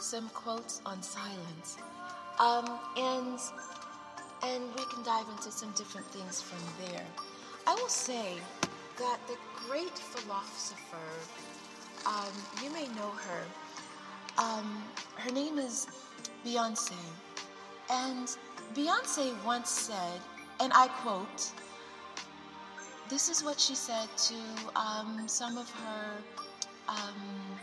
some 0.01 0.29
quotes 0.31 0.81
on 0.87 1.03
silence. 1.03 1.77
Um, 2.39 2.79
and 2.97 3.39
and 4.45 4.63
we 4.77 4.85
can 4.85 5.03
dive 5.03 5.27
into 5.31 5.51
some 5.51 5.73
different 5.73 6.07
things 6.09 6.41
from 6.41 6.59
there. 6.87 7.05
I 7.67 7.75
will 7.75 7.89
say 7.89 8.37
that 8.99 9.19
the 9.27 9.37
great 9.67 9.99
philosopher, 9.99 11.09
um, 12.07 12.33
you 12.63 12.71
may 12.73 12.87
know 12.95 13.11
her. 13.11 13.43
Um, 14.39 14.83
her 15.17 15.33
name 15.33 15.59
is 15.59 15.89
Beyonce, 16.47 16.93
and 17.91 18.29
Beyonce 18.75 19.35
once 19.45 19.69
said, 19.69 20.21
and 20.61 20.73
I 20.73 20.89
quote. 20.89 21.53
This 23.09 23.31
is 23.31 23.43
what 23.43 23.59
she 23.59 23.75
said 23.75 24.07
to 24.19 24.35
um, 24.77 25.27
some 25.27 25.57
of 25.57 25.71
her 25.71 26.11
um, 26.89 27.59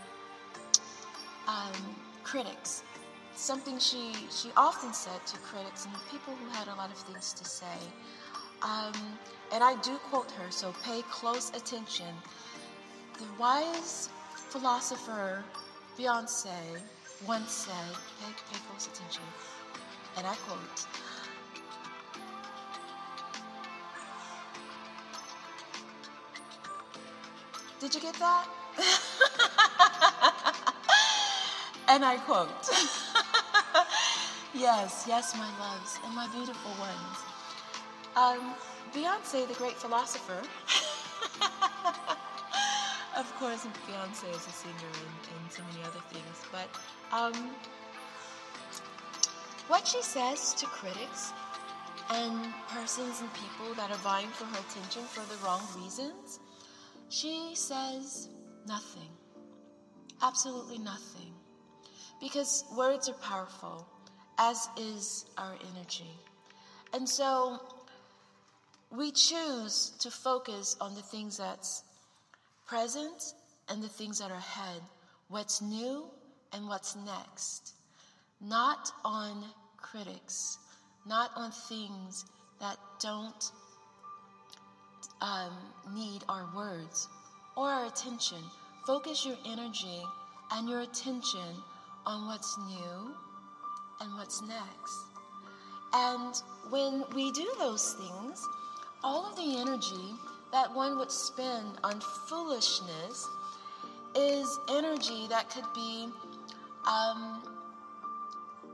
um, 1.48 1.96
critics. 2.24 2.82
Something 3.36 3.78
she 3.78 4.12
she 4.32 4.50
often 4.58 4.92
said 4.92 5.24
to 5.28 5.38
critics 5.40 5.86
and 5.86 5.94
people 6.10 6.34
who 6.34 6.50
had 6.50 6.68
a 6.68 6.76
lot 6.76 6.90
of 6.90 6.98
things 6.98 7.32
to 7.34 7.46
say. 7.46 7.78
Um, 8.64 8.94
and 9.54 9.64
I 9.64 9.76
do 9.82 9.98
quote 10.10 10.32
her, 10.32 10.50
so 10.50 10.74
pay 10.84 11.04
close 11.12 11.52
attention. 11.52 12.14
The 13.20 13.26
wise 13.40 14.10
philosopher 14.34 15.44
Beyonce 15.98 16.50
once 17.26 17.52
said, 17.52 17.96
pay, 18.20 18.34
pay 18.52 18.60
close 18.68 18.88
attention, 18.88 19.24
and 20.18 20.28
I 20.28 20.36
quote, 20.36 20.88
Did 27.80 27.96
you 27.96 28.02
get 28.02 28.16
that? 28.16 28.48
and 31.88 32.04
I 32.04 32.18
quote 32.18 32.50
Yes, 34.54 35.06
yes, 35.08 35.34
my 35.38 35.48
loves 35.60 35.98
and 36.04 36.14
my 36.16 36.28
beautiful 36.30 36.72
ones. 36.80 37.20
Um, 38.16 38.56
Beyonce, 38.94 39.48
the 39.48 39.54
great 39.54 39.76
philosopher, 39.76 40.42
of 43.26 43.36
course, 43.38 43.66
and 43.66 43.74
Beyonce 43.74 44.30
is 44.30 44.46
a 44.46 44.52
singer 44.52 44.94
and, 44.94 45.22
and 45.34 45.52
so 45.52 45.64
many 45.72 45.84
other 45.84 46.04
things, 46.12 46.38
but 46.52 46.70
um, 47.12 47.34
what 49.68 49.88
she 49.88 50.02
says 50.04 50.54
to 50.54 50.68
critics 50.68 51.34
and 52.12 52.54
persons 52.70 53.22
and 53.22 53.30
people 53.34 53.74
that 53.76 53.90
are 53.90 53.98
vying 53.98 54.28
for 54.28 54.46
her 54.46 54.60
attention 54.70 55.02
for 55.04 55.22
the 55.22 55.44
wrong 55.44 55.64
reasons, 55.82 56.40
she 57.10 57.54
says 57.56 58.30
nothing. 58.68 59.10
Absolutely 60.22 60.78
nothing. 60.78 61.34
Because 62.22 62.64
words 62.78 63.10
are 63.10 63.16
powerful, 63.16 63.88
as 64.38 64.70
is 64.78 65.26
our 65.40 65.56
energy. 65.74 66.14
And 66.94 67.10
so 67.10 67.60
we 68.92 69.12
choose 69.12 69.94
to 70.00 70.12
focus 70.12 70.78
on 70.80 70.94
the 70.94 71.02
things 71.02 71.38
that's 71.38 71.85
present 72.66 73.34
and 73.70 73.82
the 73.82 73.88
things 73.88 74.20
that 74.20 74.32
are 74.32 74.38
ahead, 74.38 74.82
what's 75.28 75.62
new 75.62 76.06
and 76.54 76.68
what's 76.68 76.96
next, 76.96 77.74
not 78.42 78.92
on 79.04 79.44
critics, 79.78 80.58
not 81.06 81.32
on 81.36 81.52
things 81.52 82.26
that 82.60 82.78
don't 83.00 83.52
um, 85.22 85.54
need 85.94 86.24
our 86.30 86.48
words 86.56 87.08
or 87.56 87.70
our 87.70 87.86
attention. 87.86 88.40
Focus 88.86 89.26
your 89.26 89.38
energy 89.46 90.02
and 90.52 90.70
your 90.70 90.82
attention 90.82 91.64
on 92.06 92.28
what's 92.28 92.58
new 92.68 93.16
and 94.02 94.14
what's 94.16 94.42
next. 94.42 95.06
And 95.94 96.36
when 96.70 97.04
we 97.14 97.32
do 97.32 97.50
those 97.58 97.94
things, 97.94 98.46
all 99.04 99.26
of 99.26 99.36
the 99.36 99.58
energy 99.60 100.16
that 100.52 100.74
one 100.74 100.98
would 100.98 101.12
spend 101.12 101.78
on 101.84 102.00
foolishness 102.28 103.28
is 104.16 104.60
energy 104.70 105.28
that 105.30 105.50
could 105.50 105.66
be 105.74 106.08
um, 106.88 107.44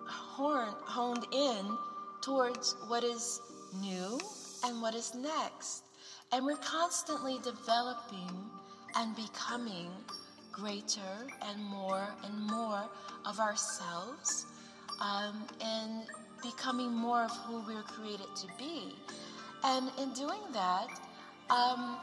horn, 0.08 0.74
honed 0.84 1.26
in 1.32 1.78
towards 2.22 2.76
what 2.88 3.04
is 3.04 3.42
new 3.82 4.20
and 4.66 4.82
what 4.82 4.94
is 4.94 5.14
next. 5.16 5.84
And 6.32 6.46
we're 6.46 6.58
constantly 6.58 7.40
developing 7.44 8.32
and 8.96 9.16
becoming 9.16 9.92
greater 10.52 11.28
and 11.42 11.64
more 11.64 12.08
and 12.24 12.48
more 12.48 12.84
of 13.26 13.40
ourselves 13.40 14.46
um, 15.02 15.48
and 15.62 16.04
becoming 16.44 16.92
more 16.92 17.24
of 17.24 17.32
who 17.32 17.64
we're 17.66 17.84
created 17.84 18.28
to 18.36 18.48
be. 18.58 18.96
And 19.64 19.92
in 20.00 20.14
doing 20.14 20.42
that, 20.54 20.88
um, 21.52 21.98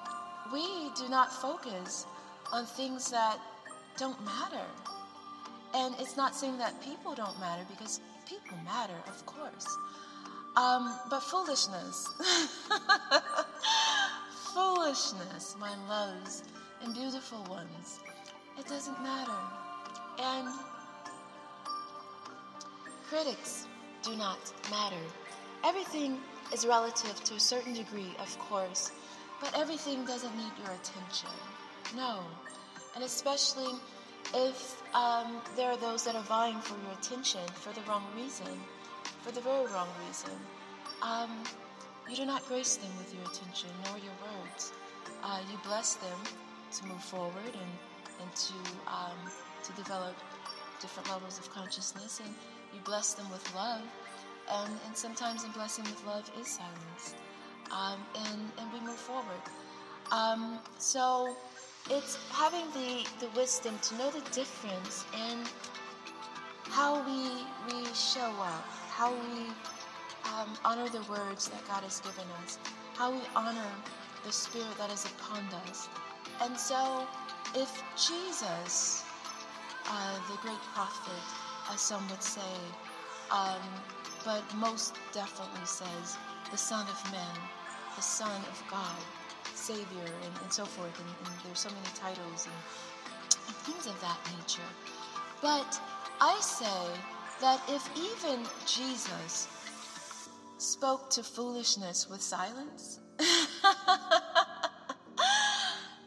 we 0.53 0.91
do 0.97 1.09
not 1.09 1.33
focus 1.33 2.07
on 2.53 2.67
things 2.67 3.11
that 3.11 3.39
don't 3.97 4.23
matter. 4.25 4.65
And 5.75 5.95
it's 5.99 6.17
not 6.17 6.35
saying 6.35 6.59
that 6.59 6.81
people 6.83 7.15
don't 7.15 7.39
matter 7.41 7.65
because 7.71 8.01
people 8.29 8.57
matter, 8.65 8.97
of 9.07 9.25
course. 9.27 9.67
Um, 10.57 10.95
but 11.11 11.21
foolishness, 11.21 12.09
foolishness, 14.55 15.57
my 15.61 15.75
loves 15.89 16.43
and 16.83 16.95
beautiful 16.95 17.45
ones, 17.49 18.01
it 18.59 18.67
doesn't 18.67 19.01
matter. 19.03 19.33
And 20.19 20.49
critics 23.09 23.67
do 24.03 24.17
not 24.17 24.39
matter. 24.71 25.03
Everything 25.65 26.19
is 26.53 26.67
relative 26.67 27.23
to 27.25 27.35
a 27.35 27.41
certain 27.41 27.75
degree, 27.75 28.15
of 28.21 28.39
course, 28.39 28.91
but 29.41 29.57
everything 29.57 30.05
doesn't 30.05 30.37
need 30.37 30.53
your 30.59 30.73
attention. 30.73 31.31
No. 31.97 32.21
And 32.95 33.05
especially 33.05 33.75
if 34.35 34.83
um, 34.95 35.41
there 35.57 35.71
are 35.71 35.77
those 35.77 36.05
that 36.05 36.15
are 36.15 36.23
vying 36.23 36.61
for 36.61 36.75
your 36.85 36.93
attention 36.93 37.47
for 37.55 37.73
the 37.73 37.81
wrong 37.89 38.05
reason, 38.17 38.47
for 39.23 39.33
the 39.33 39.41
very 39.41 39.67
wrong 39.67 39.89
reason, 40.07 40.33
um, 41.03 41.31
you 42.09 42.17
do 42.17 42.25
not 42.25 42.45
grace 42.47 42.77
them 42.77 42.91
with 42.99 43.15
your 43.15 43.25
attention 43.25 43.71
nor 43.85 43.99
your 43.99 44.15
words. 44.23 44.73
Uh, 45.23 45.41
you 45.51 45.59
bless 45.65 45.95
them 45.95 46.19
to 46.73 46.87
move 46.87 47.03
forward 47.03 47.33
and, 47.45 47.73
and 48.21 48.35
to, 48.35 48.55
um, 48.87 49.19
to 49.63 49.73
develop 49.73 50.15
different 50.81 51.09
levels 51.11 51.39
of 51.39 51.51
consciousness, 51.51 52.21
and 52.25 52.35
you 52.73 52.81
bless 52.85 53.15
them 53.15 53.29
with 53.31 53.55
love. 53.55 53.83
And, 54.51 54.73
and 54.87 54.97
sometimes 54.97 55.45
in 55.45 55.51
blessing 55.51 55.85
with 55.85 56.05
love 56.07 56.31
is 56.41 56.49
silence. 56.49 57.15
Um, 57.71 57.99
and, 58.27 58.41
and 58.59 58.73
we 58.73 58.81
move 58.81 58.97
forward. 58.97 59.43
Um, 60.11 60.59
so 60.79 61.37
it's 61.91 62.19
having 62.31 62.67
the, 62.73 63.07
the 63.21 63.29
wisdom 63.37 63.79
to 63.83 63.95
know 63.97 64.11
the 64.11 64.23
difference 64.31 65.05
in 65.15 65.39
how 66.65 67.05
we, 67.05 67.45
we 67.67 67.85
show 67.95 68.31
up, 68.41 68.65
how 68.91 69.13
we 69.13 69.49
um, 70.35 70.49
honor 70.65 70.89
the 70.89 71.03
words 71.11 71.49
that 71.49 71.67
God 71.67 71.83
has 71.83 72.01
given 72.01 72.25
us, 72.43 72.59
how 72.95 73.13
we 73.13 73.21
honor 73.35 73.71
the 74.25 74.33
Spirit 74.33 74.77
that 74.79 74.91
is 74.91 75.05
upon 75.07 75.45
us. 75.69 75.89
And 76.43 76.57
so, 76.59 77.07
if 77.55 77.83
Jesus, 77.97 79.05
uh, 79.87 80.19
the 80.31 80.37
great 80.43 80.61
prophet, 80.75 81.23
as 81.73 81.81
some 81.81 82.07
would 82.11 82.23
say, 82.23 82.55
um, 83.31 83.63
but 84.25 84.43
most 84.57 84.95
definitely 85.13 85.65
says, 85.65 86.17
the 86.51 86.59
Son 86.59 86.87
of 86.89 87.13
Man, 87.13 87.37
the 87.99 88.03
Son 88.03 88.41
of 88.49 88.63
God, 88.71 88.97
Savior, 89.57 90.07
and, 90.25 90.43
and 90.45 90.53
so 90.53 90.65
forth. 90.65 90.97
And, 91.01 91.09
and, 91.27 91.35
there's 91.45 91.59
so 91.59 91.69
many 91.69 91.89
titles 91.97 92.47
and, 92.47 92.55
and 93.49 93.57
things 93.67 93.87
of 93.89 94.01
that 94.01 94.21
nature. 94.39 94.71
But 95.43 95.81
I 96.21 96.39
say 96.39 97.01
that 97.41 97.61
if 97.69 97.83
even 97.97 98.47
Jesus 98.67 99.49
spoke 100.59 101.11
to 101.11 101.25
foolishness 101.25 102.09
with 102.09 102.23
silence, 102.23 103.01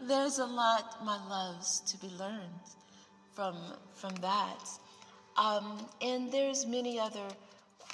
there's 0.02 0.40
a 0.40 0.46
lot, 0.46 1.04
my 1.04 1.20
loves, 1.28 1.82
to 1.92 1.98
be 1.98 2.08
learned 2.16 2.68
from 3.34 3.58
from 3.96 4.16
that. 4.22 4.64
Um, 5.36 5.86
and 6.02 6.32
there's 6.32 6.66
many 6.66 6.98
other 7.02 7.28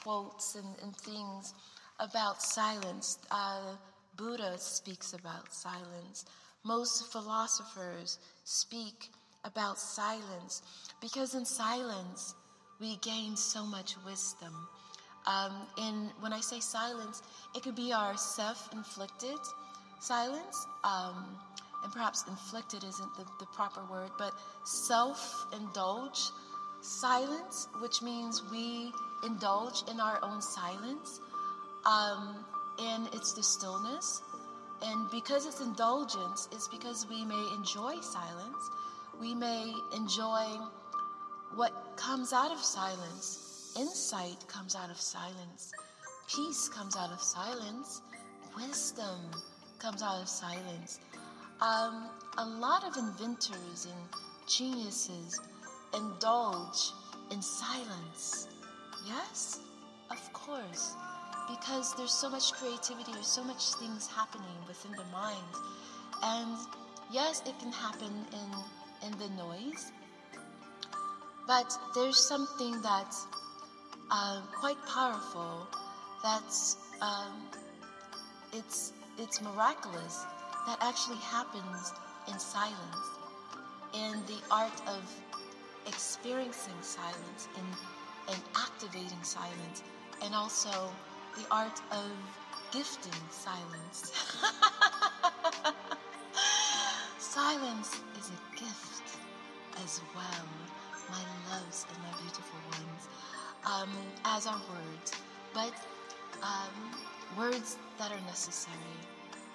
quotes 0.04 0.54
and, 0.54 0.68
and 0.84 0.96
things 0.98 1.56
about 2.00 2.44
silence. 2.44 3.18
Uh, 3.32 3.76
Buddha 4.18 4.58
speaks 4.58 5.14
about 5.14 5.54
silence. 5.54 6.26
Most 6.64 7.12
philosophers 7.12 8.20
speak 8.44 9.10
about 9.44 9.78
silence 9.78 10.64
because 11.02 11.36
in 11.36 11.46
silence 11.46 12.34
we 12.80 12.98
gain 12.98 13.38
so 13.38 13.64
much 13.66 13.96
wisdom. 14.06 14.54
Um, 15.26 15.54
and 15.78 16.10
when 16.20 16.34
I 16.34 16.40
say 16.40 16.60
silence, 16.60 17.22
it 17.56 17.64
could 17.64 17.76
be 17.76 17.94
our 17.94 18.18
self 18.18 18.70
inflicted 18.74 19.38
silence. 20.00 20.66
Um, 20.84 21.38
and 21.84 21.94
perhaps 21.94 22.26
inflicted 22.28 22.84
isn't 22.84 23.16
the, 23.16 23.26
the 23.40 23.46
proper 23.48 23.82
word, 23.92 24.10
but 24.18 24.34
self 24.66 25.46
indulge 25.54 26.20
silence, 26.82 27.68
which 27.82 28.02
means 28.02 28.42
we 28.52 28.92
indulge 29.24 29.84
in 29.92 30.00
our 30.00 30.20
own 30.24 30.42
silence. 30.42 31.20
Um, 31.86 32.46
and 32.80 33.08
it's 33.14 33.34
the 33.34 33.44
stillness. 33.44 34.22
And 34.82 35.10
because 35.10 35.46
it's 35.46 35.62
indulgence, 35.62 36.48
it's 36.52 36.68
because 36.68 37.08
we 37.10 37.26
may 37.26 37.50
enjoy 37.56 38.00
silence. 38.02 38.70
We 39.20 39.34
may 39.34 39.74
enjoy 39.96 40.46
what 41.56 41.98
comes 41.98 42.34
out 42.34 42.52
of 42.52 42.60
silence. 42.60 43.74
Insight 43.78 44.48
comes 44.48 44.76
out 44.76 44.92
of 44.92 45.00
silence. 45.00 45.72
Peace 46.30 46.70
comes 46.70 46.96
out 46.96 47.12
of 47.12 47.22
silence. 47.22 48.02
Wisdom 48.56 49.32
comes 49.80 50.04
out 50.04 50.22
of 50.22 50.30
silence. 50.30 51.00
Um, 51.62 52.10
a 52.38 52.46
lot 52.46 52.84
of 52.84 52.96
inventors 52.98 53.88
and 53.88 54.48
geniuses 54.48 55.40
indulge 55.96 56.92
in 57.32 57.42
silence. 57.42 58.48
Yes, 59.08 59.60
of 60.12 60.34
course 60.34 60.96
because 61.48 61.96
there's 61.96 62.12
so 62.12 62.30
much 62.30 62.52
creativity, 62.54 63.12
there's 63.14 63.28
so 63.28 63.44
much 63.44 63.74
things 63.76 64.08
happening 64.08 64.58
within 64.68 64.92
the 64.92 65.06
mind. 65.12 65.54
And 66.24 66.58
yes, 67.12 67.42
it 67.46 67.58
can 67.60 67.72
happen 67.72 68.26
in, 68.34 69.08
in 69.08 69.18
the 69.18 69.30
noise, 69.36 69.92
but 71.48 71.72
there's 71.96 72.28
something 72.28 72.82
that's 72.82 73.28
uh, 74.12 74.42
quite 74.60 74.78
powerful 74.88 75.68
that's 76.24 76.78
um, 77.02 77.48
it's, 78.54 78.94
it's 79.18 79.42
miraculous 79.42 80.26
that 80.66 80.78
actually 80.82 81.18
happens 81.18 81.94
in 82.28 82.40
silence, 82.40 83.08
in 83.94 84.14
the 84.28 84.40
art 84.52 84.82
of 84.88 85.04
experiencing 85.86 86.74
silence, 86.82 87.48
in, 87.56 88.34
in 88.34 88.40
activating 88.56 89.24
silence, 89.24 89.84
and 90.24 90.34
also 90.36 90.90
the 91.38 91.46
art 91.52 91.80
of 91.92 92.12
gifting 92.72 93.14
silence. 93.30 94.12
silence 97.20 98.02
is 98.20 98.32
a 98.32 98.60
gift 98.60 99.18
as 99.84 100.02
well, 100.16 100.48
my 101.10 101.22
loves 101.52 101.86
and 101.90 101.98
my 102.04 102.12
beautiful 102.22 102.60
ones, 102.72 103.08
um, 103.66 103.90
as 104.26 104.48
are 104.48 104.62
words, 104.74 105.12
but 105.54 105.74
um, 106.42 107.38
words 107.38 107.78
that 108.00 108.12
are 108.12 108.26
necessary, 108.26 108.98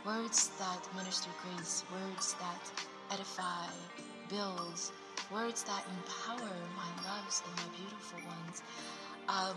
words 0.07 0.51
that 0.61 0.88
minister 0.95 1.31
grace, 1.42 1.85
words 1.92 2.35
that 2.35 2.71
edify, 3.11 3.66
build, 4.29 4.79
words 5.33 5.64
that 5.64 5.85
empower 5.90 6.55
my 6.77 6.90
loves 7.11 7.42
and 7.45 7.57
my 7.57 7.77
beautiful 7.77 8.21
ones. 8.29 8.62
Um, 9.29 9.57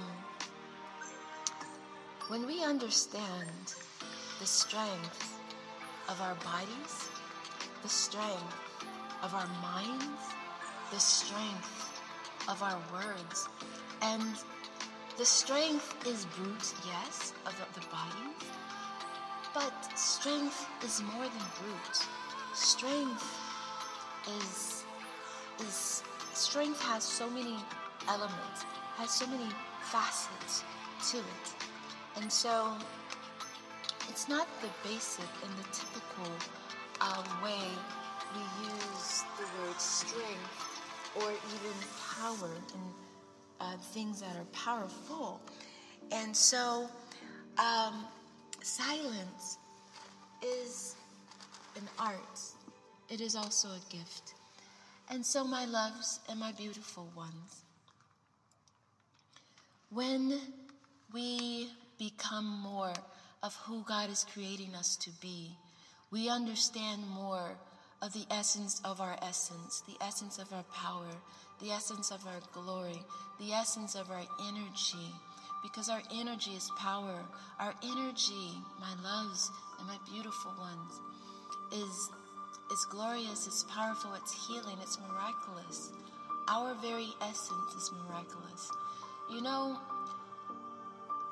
when 2.27 2.47
we 2.47 2.63
understand 2.63 3.75
the 4.39 4.45
strength 4.47 5.39
of 6.09 6.19
our 6.21 6.33
bodies, 6.35 7.09
the 7.83 7.89
strength 7.89 8.55
of 9.21 9.33
our 9.35 9.47
minds, 9.61 10.33
the 10.91 10.99
strength 10.99 12.01
of 12.49 12.63
our 12.63 12.79
words, 12.91 13.47
and 14.01 14.23
the 15.17 15.25
strength 15.25 15.95
is 16.07 16.25
brute, 16.37 16.73
yes, 16.85 17.33
of 17.45 17.53
the 17.75 17.87
bodies, 17.91 18.49
but 19.53 19.97
strength 19.97 20.67
is 20.83 21.03
more 21.03 21.23
than 21.23 21.47
brute. 21.61 22.07
Strength 22.55 23.23
is 24.39 24.83
is 25.59 26.03
strength 26.33 26.81
has 26.81 27.03
so 27.03 27.29
many 27.29 27.55
elements, 28.09 28.65
has 28.97 29.11
so 29.11 29.27
many 29.27 29.49
facets 29.83 30.63
to 31.11 31.17
it. 31.17 31.74
And 32.17 32.31
so 32.31 32.73
it's 34.09 34.29
not 34.29 34.47
the 34.61 34.69
basic 34.87 35.25
and 35.43 35.51
the 35.57 35.67
typical 35.71 36.31
uh, 37.01 37.23
way 37.43 37.67
we 38.33 38.41
use 38.65 39.23
the 39.37 39.45
word 39.61 39.79
strength 39.79 40.75
or 41.17 41.31
even 41.31 41.77
power 42.17 42.49
and 42.73 42.83
uh, 43.59 43.77
things 43.91 44.21
that 44.21 44.35
are 44.35 44.45
powerful. 44.53 45.41
And 46.11 46.35
so 46.35 46.89
um, 47.57 48.05
silence 48.61 49.57
is 50.41 50.95
an 51.75 51.87
art, 51.99 52.39
it 53.09 53.21
is 53.21 53.35
also 53.35 53.69
a 53.69 53.81
gift. 53.91 54.33
And 55.09 55.23
so, 55.23 55.43
my 55.43 55.65
loves 55.65 56.19
and 56.29 56.39
my 56.39 56.51
beautiful 56.53 57.07
ones, 57.15 57.63
when 59.91 60.39
we 61.13 61.69
become 61.97 62.45
more 62.45 62.93
of 63.43 63.55
who 63.65 63.83
God 63.87 64.09
is 64.09 64.25
creating 64.33 64.75
us 64.75 64.95
to 64.97 65.11
be. 65.21 65.57
We 66.11 66.29
understand 66.29 67.07
more 67.07 67.57
of 68.01 68.13
the 68.13 68.25
essence 68.29 68.81
of 68.83 69.01
our 69.01 69.17
essence, 69.21 69.83
the 69.87 70.03
essence 70.03 70.37
of 70.37 70.51
our 70.53 70.63
power, 70.73 71.09
the 71.61 71.71
essence 71.71 72.11
of 72.11 72.25
our 72.25 72.39
glory, 72.53 73.01
the 73.39 73.53
essence 73.53 73.95
of 73.95 74.09
our 74.11 74.23
energy. 74.47 75.11
Because 75.63 75.89
our 75.89 76.01
energy 76.13 76.51
is 76.51 76.69
power. 76.77 77.25
Our 77.59 77.73
energy, 77.83 78.51
my 78.79 78.93
loves 79.03 79.49
and 79.79 79.87
my 79.87 79.97
beautiful 80.11 80.53
ones, 80.59 80.99
is, 81.73 82.09
is 82.71 82.85
glorious, 82.91 83.47
it's 83.47 83.63
powerful, 83.63 84.13
it's 84.13 84.47
healing, 84.47 84.77
it's 84.81 84.99
miraculous. 85.09 85.91
Our 86.47 86.75
very 86.75 87.09
essence 87.21 87.73
is 87.75 87.91
miraculous. 87.91 88.69
You 89.31 89.41
know, 89.41 89.79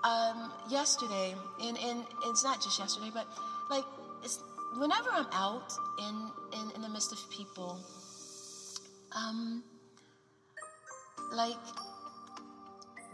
um, 0.03 0.51
yesterday, 0.69 1.35
and, 1.61 1.77
and 1.77 2.03
it's 2.25 2.43
not 2.43 2.61
just 2.61 2.79
yesterday, 2.79 3.11
but 3.13 3.27
like 3.69 3.85
whenever 4.77 5.09
I'm 5.11 5.27
out 5.31 5.73
in, 5.99 6.59
in, 6.59 6.71
in 6.75 6.81
the 6.81 6.89
midst 6.89 7.11
of 7.11 7.19
people, 7.29 7.79
um, 9.15 9.63
like 11.31 11.55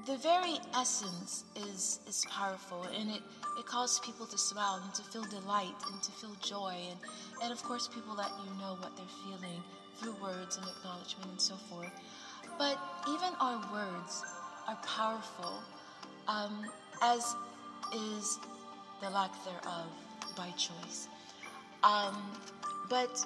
the 0.05 0.17
very 0.17 0.57
essence 0.75 1.43
is 1.55 1.99
is 2.07 2.25
powerful 2.29 2.83
and 2.97 3.09
it 3.11 3.21
it 3.57 3.65
causes 3.65 3.99
people 3.99 4.25
to 4.25 4.37
smile 4.37 4.81
and 4.83 4.93
to 4.93 5.03
feel 5.03 5.23
delight 5.23 5.75
and 5.91 6.01
to 6.01 6.11
feel 6.13 6.33
joy 6.41 6.73
and 6.89 6.99
and 7.43 7.51
of 7.51 7.61
course 7.63 7.87
people 7.87 8.15
let 8.15 8.31
you 8.43 8.49
know 8.59 8.77
what 8.79 8.95
they're 8.95 9.05
feeling 9.25 9.61
through 9.99 10.15
words 10.21 10.57
and 10.57 10.65
acknowledgement 10.65 11.29
and 11.29 11.41
so 11.41 11.55
forth. 11.69 11.91
But 12.57 12.77
even 13.09 13.33
our 13.39 13.59
words 13.71 14.23
are 14.67 14.77
powerful 14.85 15.61
um, 16.29 16.65
as 17.01 17.35
is 17.93 18.39
the 19.01 19.09
lack 19.09 19.31
thereof 19.43 19.87
by 20.37 20.49
choice 20.51 21.07
um, 21.83 22.15
but 22.89 23.25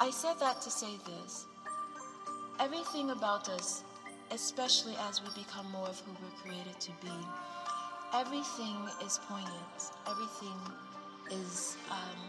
i 0.00 0.10
said 0.10 0.38
that 0.38 0.60
to 0.62 0.70
say 0.70 0.92
this 1.06 1.46
everything 2.60 3.10
about 3.10 3.48
us 3.48 3.82
especially 4.32 4.94
as 5.08 5.20
we 5.22 5.28
become 5.42 5.70
more 5.70 5.86
of 5.88 6.00
who 6.00 6.12
we're 6.22 6.40
created 6.42 6.78
to 6.80 6.90
be. 7.02 7.12
Everything 8.14 8.76
is 9.04 9.20
poignant, 9.28 9.80
everything 10.08 10.58
is 11.30 11.76
um, 11.90 12.20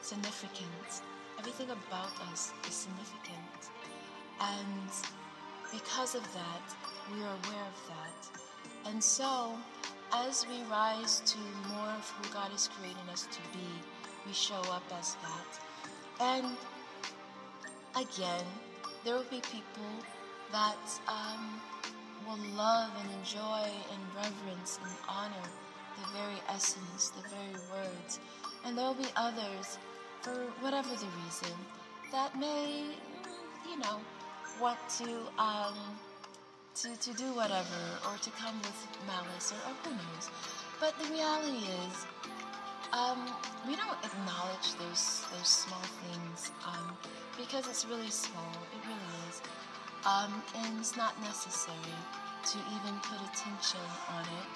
significant, 0.00 1.02
everything 1.38 1.66
about 1.70 2.12
us 2.32 2.52
is 2.68 2.74
significant. 2.74 3.70
And 4.40 4.90
because 5.72 6.14
of 6.14 6.22
that, 6.34 6.66
we 7.12 7.20
are 7.22 7.34
aware 7.44 7.66
of 7.66 7.78
that. 7.88 8.49
And 8.86 9.02
so, 9.02 9.56
as 10.12 10.46
we 10.48 10.62
rise 10.70 11.20
to 11.26 11.38
more 11.68 11.90
of 11.96 12.08
who 12.10 12.32
God 12.32 12.52
is 12.54 12.68
creating 12.78 13.08
us 13.12 13.26
to 13.30 13.40
be, 13.52 13.66
we 14.26 14.32
show 14.32 14.60
up 14.70 14.82
as 14.98 15.16
that. 15.22 15.60
And 16.20 16.56
again, 17.96 18.44
there 19.04 19.14
will 19.14 19.30
be 19.30 19.40
people 19.40 19.92
that 20.52 20.76
um, 21.08 21.60
will 22.26 22.38
love 22.56 22.90
and 23.00 23.10
enjoy 23.18 23.70
and 23.92 24.00
reverence 24.14 24.78
and 24.82 24.92
honor 25.08 25.48
the 25.96 26.18
very 26.18 26.40
essence, 26.48 27.10
the 27.10 27.28
very 27.28 27.64
words. 27.70 28.20
And 28.64 28.76
there 28.76 28.86
will 28.86 28.94
be 28.94 29.08
others, 29.16 29.78
for 30.22 30.34
whatever 30.60 30.90
the 30.90 31.08
reason, 31.24 31.56
that 32.12 32.38
may, 32.38 32.84
you 33.68 33.78
know, 33.78 34.00
want 34.60 34.78
to 34.98 35.20
um, 35.38 35.76
to, 36.76 36.96
to 36.96 37.12
do 37.14 37.24
whatever 37.34 37.82
or 38.08 38.16
to 38.18 38.30
come 38.30 38.56
with 38.58 38.88
malice 39.06 39.52
or, 39.52 39.60
or 39.70 39.74
who 39.84 39.90
knows. 39.90 40.30
But 40.78 40.94
the 40.98 41.12
reality 41.12 41.66
is, 41.86 42.06
um, 42.92 43.26
we 43.68 43.76
don't 43.76 43.98
acknowledge 44.02 44.74
those 44.78 45.24
those 45.30 45.46
small 45.48 45.82
things 46.02 46.50
um, 46.66 46.96
because 47.36 47.68
it's 47.68 47.86
really 47.86 48.10
small. 48.10 48.50
It 48.74 48.82
really 48.86 49.14
is. 49.28 49.42
Um, 50.06 50.42
and 50.56 50.80
it's 50.80 50.96
not 50.96 51.20
necessary 51.20 51.98
to 52.46 52.58
even 52.58 52.94
put 53.04 53.20
attention 53.30 53.84
on 54.16 54.24
it 54.24 54.48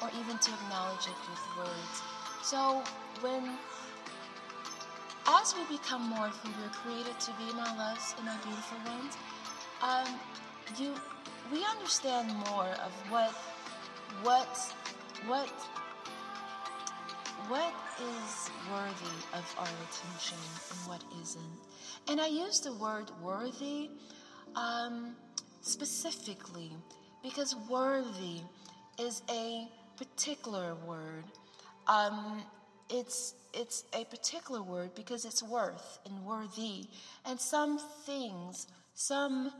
or 0.00 0.08
even 0.20 0.38
to 0.38 0.50
acknowledge 0.52 1.06
it 1.06 1.18
with 1.28 1.42
words. 1.58 1.96
So 2.42 2.82
when 3.20 3.58
as 5.26 5.54
we 5.54 5.76
become 5.76 6.08
more 6.08 6.26
of 6.26 6.36
who 6.38 6.50
we're 6.60 6.70
created 6.70 7.18
to 7.20 7.30
be, 7.38 7.52
my 7.54 7.76
loves 7.76 8.14
and 8.16 8.26
my 8.26 8.36
beautiful 8.42 8.78
ones, 8.86 9.16
um, 9.82 10.08
you 10.78 10.94
we 11.52 11.64
understand 11.66 12.28
more 12.48 12.68
of 12.84 12.92
what 13.10 13.34
what 14.22 14.74
what 15.26 15.52
what 17.48 17.74
is 18.00 18.50
worthy 18.70 19.18
of 19.34 19.54
our 19.58 19.66
attention 19.66 20.38
and 20.70 20.88
what 20.88 21.02
isn't. 21.20 21.58
And 22.08 22.20
I 22.20 22.28
use 22.28 22.60
the 22.60 22.72
word 22.74 23.10
worthy 23.20 23.90
um, 24.54 25.14
specifically 25.60 26.72
because 27.22 27.54
worthy 27.68 28.40
is 28.98 29.22
a 29.28 29.68
particular 29.96 30.74
word. 30.86 31.24
Um, 31.86 32.42
it's 32.88 33.34
it's 33.52 33.84
a 33.92 34.04
particular 34.04 34.62
word 34.62 34.94
because 34.94 35.24
it's 35.26 35.42
worth 35.42 35.98
and 36.06 36.24
worthy, 36.24 36.88
and 37.26 37.38
some 37.38 37.78
things, 38.06 38.66
some 38.94 39.52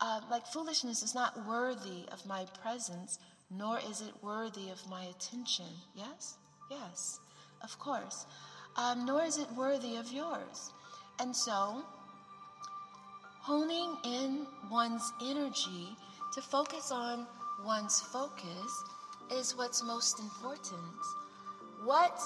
uh, 0.00 0.20
like 0.30 0.46
foolishness 0.46 1.02
is 1.02 1.14
not 1.14 1.46
worthy 1.46 2.04
of 2.12 2.24
my 2.26 2.46
presence, 2.62 3.18
nor 3.50 3.78
is 3.90 4.00
it 4.00 4.12
worthy 4.22 4.70
of 4.70 4.88
my 4.88 5.04
attention. 5.04 5.66
Yes, 5.94 6.36
yes, 6.70 7.20
of 7.62 7.78
course. 7.78 8.26
Um, 8.76 9.04
nor 9.04 9.22
is 9.24 9.38
it 9.38 9.50
worthy 9.56 9.96
of 9.96 10.12
yours, 10.12 10.72
and 11.18 11.34
so 11.34 11.82
honing 13.40 13.96
in 14.04 14.46
one's 14.70 15.12
energy 15.22 15.96
to 16.34 16.40
focus 16.42 16.92
on 16.92 17.26
one's 17.64 18.00
focus 18.00 18.84
is 19.32 19.56
what's 19.56 19.82
most 19.82 20.20
important. 20.20 21.00
What 21.84 22.20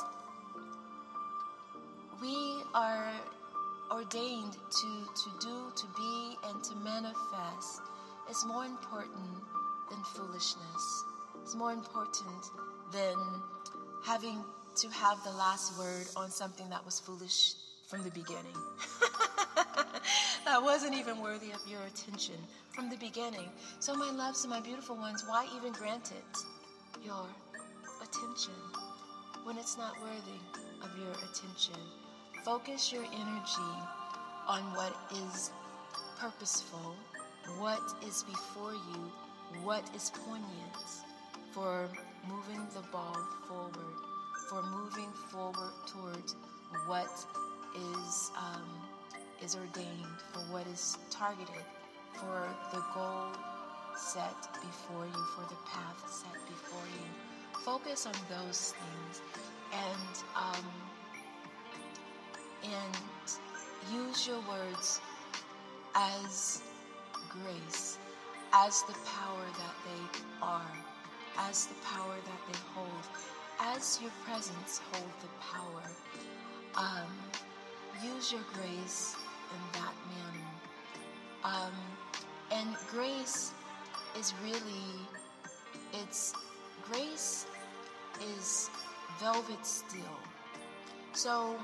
we 2.20 2.62
are 2.74 3.12
ordained 3.92 4.55
to, 4.70 4.88
to 5.14 5.31
do, 5.40 5.72
to 5.76 5.87
be, 5.96 6.37
and 6.48 6.64
to 6.64 6.74
manifest 6.76 7.83
is 8.31 8.44
more 8.46 8.64
important 8.64 9.42
than 9.90 10.02
foolishness. 10.14 11.05
It's 11.42 11.55
more 11.55 11.72
important 11.72 12.50
than 12.92 13.16
having 14.05 14.42
to 14.76 14.88
have 14.88 15.22
the 15.24 15.33
last 15.33 15.78
word 15.78 16.07
on 16.16 16.31
something 16.31 16.68
that 16.70 16.85
was 16.85 17.00
foolish 17.00 17.55
from 17.87 18.02
the 18.02 18.11
beginning. 18.11 18.57
that 20.46 20.62
wasn't 20.62 20.94
even 20.94 21.20
worthy 21.20 21.50
of 21.50 21.61
your 21.68 21.83
attention 21.83 22.37
from 22.74 22.88
the 22.88 22.96
beginning. 22.96 23.48
So, 23.81 23.94
my 23.94 24.11
loves 24.11 24.44
and 24.44 24.50
my 24.50 24.61
beautiful 24.61 24.96
ones, 24.96 25.24
why 25.26 25.46
even 25.57 25.72
grant 25.72 26.12
it 26.12 26.38
your 27.05 27.26
attention 28.00 28.55
when 29.44 29.59
it's 29.59 29.76
not 29.76 30.00
worthy 30.00 30.40
of 30.83 30.96
your 30.98 31.12
attention? 31.12 32.02
Focus 32.44 32.92
your 32.92 33.05
energy 33.05 33.72
on 34.48 34.62
what 34.74 34.96
is 35.31 35.52
purposeful, 36.18 36.96
what 37.59 37.81
is 38.05 38.24
before 38.24 38.72
you, 38.72 39.12
what 39.62 39.88
is 39.94 40.11
poignant 40.26 40.76
for 41.52 41.88
moving 42.28 42.66
the 42.74 42.83
ball 42.90 43.16
forward, 43.46 43.94
for 44.50 44.61
moving 44.61 45.12
forward 45.31 45.72
towards 45.87 46.35
what 46.87 47.07
is 47.76 48.33
um, 48.37 48.66
is 49.40 49.55
ordained, 49.55 50.18
for 50.33 50.40
what 50.52 50.66
is 50.66 50.98
targeted, 51.11 51.64
for 52.14 52.48
the 52.72 52.83
goal 52.92 53.28
set 53.96 54.48
before 54.61 55.07
you, 55.07 55.24
for 55.37 55.42
the 55.48 55.61
path 55.70 56.11
set 56.11 56.44
before 56.48 56.87
you. 56.98 57.07
Focus 57.64 58.05
on 58.05 58.14
those 58.28 58.74
things, 58.74 59.22
and 59.72 60.24
um, 60.35 60.64
and 62.64 62.96
use 63.92 64.27
your 64.27 64.40
words 64.48 65.01
as 65.94 66.62
grace, 67.29 67.98
as 68.53 68.83
the 68.83 68.94
power 69.05 69.44
that 69.59 69.75
they 69.85 70.20
are, 70.42 70.72
as 71.38 71.66
the 71.66 71.75
power 71.85 72.14
that 72.25 72.53
they 72.53 72.59
hold, 72.75 72.88
as 73.61 74.01
your 74.01 74.11
presence 74.25 74.81
hold 74.92 75.11
the 75.20 75.29
power. 75.40 75.83
Um, 76.75 77.11
use 78.03 78.33
your 78.33 78.42
grace 78.55 79.16
in 79.51 79.81
that 79.81 79.94
manner. 80.09 80.48
Um, 81.44 81.72
and 82.51 82.77
grace 82.90 83.53
is 84.18 84.35
really, 84.42 85.07
it's 85.92 86.35
grace 86.90 87.46
is 88.37 88.70
velvet 89.18 89.64
steel. 89.64 90.18
So 91.12 91.57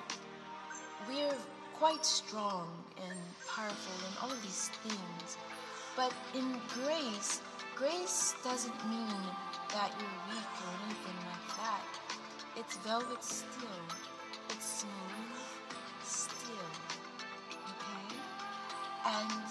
we're 1.07 1.37
quite 1.79 2.05
strong 2.05 2.69
and 3.07 3.19
powerful 3.47 4.07
and 4.07 4.17
all 4.23 4.31
of 4.31 4.43
these 4.43 4.71
things. 4.83 5.37
But 5.97 6.13
in 6.35 6.61
grace, 6.75 7.41
grace 7.77 8.35
doesn't 8.43 8.89
mean 8.89 9.23
that 9.73 9.93
you're 9.99 10.19
weak 10.35 10.55
or 10.65 10.73
anything 10.87 11.19
like 11.31 11.57
that. 11.59 11.85
It's 12.57 12.77
velvet 12.79 13.23
steel. 13.23 13.85
It's 14.51 14.83
smooth 14.83 15.39
still. 16.03 16.73
Okay? 17.53 18.17
And 19.07 19.43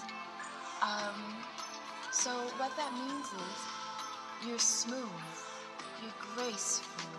um, 0.82 1.20
so 2.12 2.32
what 2.58 2.76
that 2.76 2.92
means 2.94 3.28
is 3.28 4.50
you're 4.50 4.60
smooth, 4.60 5.24
you're 6.02 6.36
graceful, 6.36 7.10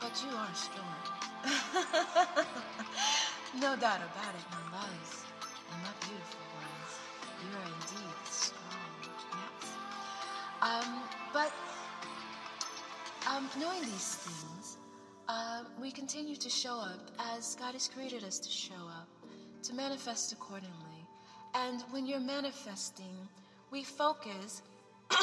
but 0.00 0.24
you 0.24 0.36
are 0.36 0.54
strong. 0.54 1.19
no 3.60 3.76
doubt 3.76 4.00
about 4.00 4.34
it, 4.34 4.44
my 4.50 4.62
loves 4.76 5.24
and 5.72 5.82
my 5.82 5.92
beautiful 6.00 6.40
ones. 6.56 6.90
You 7.42 7.48
are 7.56 7.64
indeed 7.64 8.18
strong, 8.24 8.90
yes. 9.32 9.64
Um, 10.62 11.02
but 11.32 11.52
um, 13.28 13.48
knowing 13.58 13.80
these 13.82 14.14
things, 14.16 14.78
uh, 15.28 15.64
we 15.80 15.90
continue 15.90 16.36
to 16.36 16.50
show 16.50 16.78
up 16.78 17.10
as 17.36 17.54
God 17.54 17.72
has 17.74 17.88
created 17.88 18.24
us 18.24 18.38
to 18.38 18.50
show 18.50 18.74
up, 18.74 19.08
to 19.62 19.74
manifest 19.74 20.32
accordingly. 20.32 21.06
And 21.54 21.82
when 21.90 22.06
you're 22.06 22.20
manifesting, 22.20 23.28
we 23.70 23.84
focus, 23.84 24.62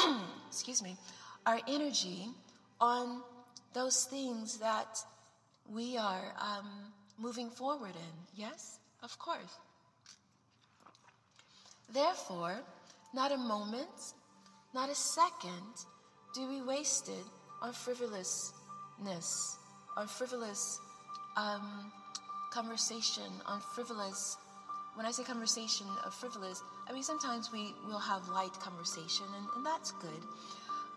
excuse 0.48 0.82
me, 0.82 0.96
our 1.46 1.60
energy 1.68 2.28
on 2.80 3.22
those 3.74 4.04
things 4.04 4.58
that 4.58 5.04
we 5.72 5.96
are 5.96 6.34
um, 6.40 6.68
moving 7.18 7.50
forward 7.50 7.94
in. 7.94 8.14
Yes, 8.34 8.78
of 9.02 9.18
course. 9.18 9.58
Therefore, 11.92 12.56
not 13.14 13.32
a 13.32 13.36
moment, 13.36 14.14
not 14.74 14.90
a 14.90 14.94
second 14.94 15.86
do 16.34 16.46
we 16.46 16.60
waste 16.62 17.08
it 17.08 17.24
on 17.62 17.72
frivolousness, 17.72 19.56
on 19.96 20.06
frivolous 20.06 20.80
um, 21.36 21.90
conversation, 22.52 23.24
on 23.46 23.60
frivolous. 23.74 24.36
When 24.94 25.06
I 25.06 25.10
say 25.10 25.24
conversation 25.24 25.86
of 26.04 26.14
frivolous, 26.14 26.62
I 26.88 26.92
mean 26.92 27.02
sometimes 27.02 27.50
we 27.52 27.72
will 27.86 27.98
have 27.98 28.28
light 28.28 28.52
conversation, 28.60 29.26
and, 29.36 29.46
and 29.56 29.66
that's 29.66 29.92
good. 29.92 30.22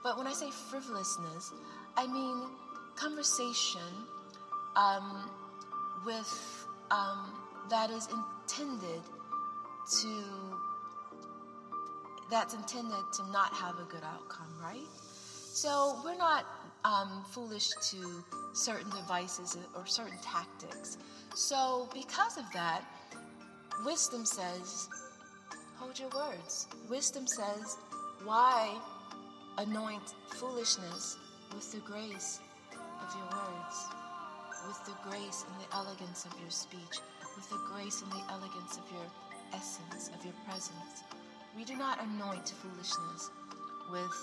But 0.03 0.17
when 0.17 0.27
I 0.27 0.33
say 0.33 0.49
frivolousness, 0.69 1.53
I 1.95 2.07
mean 2.07 2.49
conversation 2.95 4.07
um, 4.75 5.29
with 6.05 6.65
um, 6.89 7.31
that 7.69 7.89
is 7.89 8.07
intended 8.07 9.01
to 10.01 10.23
that's 12.29 12.53
intended 12.53 13.03
to 13.13 13.29
not 13.31 13.53
have 13.53 13.77
a 13.79 13.83
good 13.83 14.03
outcome, 14.03 14.47
right? 14.61 14.87
So 15.53 15.99
we're 16.03 16.17
not 16.17 16.45
um, 16.85 17.25
foolish 17.29 17.69
to 17.89 18.23
certain 18.53 18.89
devices 18.89 19.57
or 19.75 19.85
certain 19.85 20.17
tactics. 20.23 20.97
So 21.35 21.89
because 21.93 22.37
of 22.37 22.45
that, 22.53 22.83
wisdom 23.85 24.25
says, 24.25 24.87
hold 25.75 25.99
your 25.99 26.09
words. 26.15 26.67
Wisdom 26.89 27.27
says, 27.27 27.77
why 28.23 28.77
anoint 29.57 30.13
foolishness 30.29 31.17
with 31.53 31.69
the 31.73 31.79
grace 31.79 32.39
of 33.01 33.13
your 33.13 33.25
words, 33.25 33.85
with 34.67 34.85
the 34.85 34.95
grace 35.09 35.45
and 35.47 35.55
the 35.61 35.75
elegance 35.75 36.25
of 36.25 36.33
your 36.39 36.49
speech, 36.49 36.99
with 37.35 37.49
the 37.49 37.59
grace 37.73 38.01
and 38.01 38.11
the 38.11 38.23
elegance 38.31 38.77
of 38.77 38.83
your 38.91 39.05
essence, 39.53 40.09
of 40.13 40.23
your 40.23 40.33
presence. 40.45 41.03
We 41.55 41.63
do 41.65 41.75
not 41.75 41.99
anoint 42.01 42.53
foolishness 42.61 43.29
with, 43.91 44.17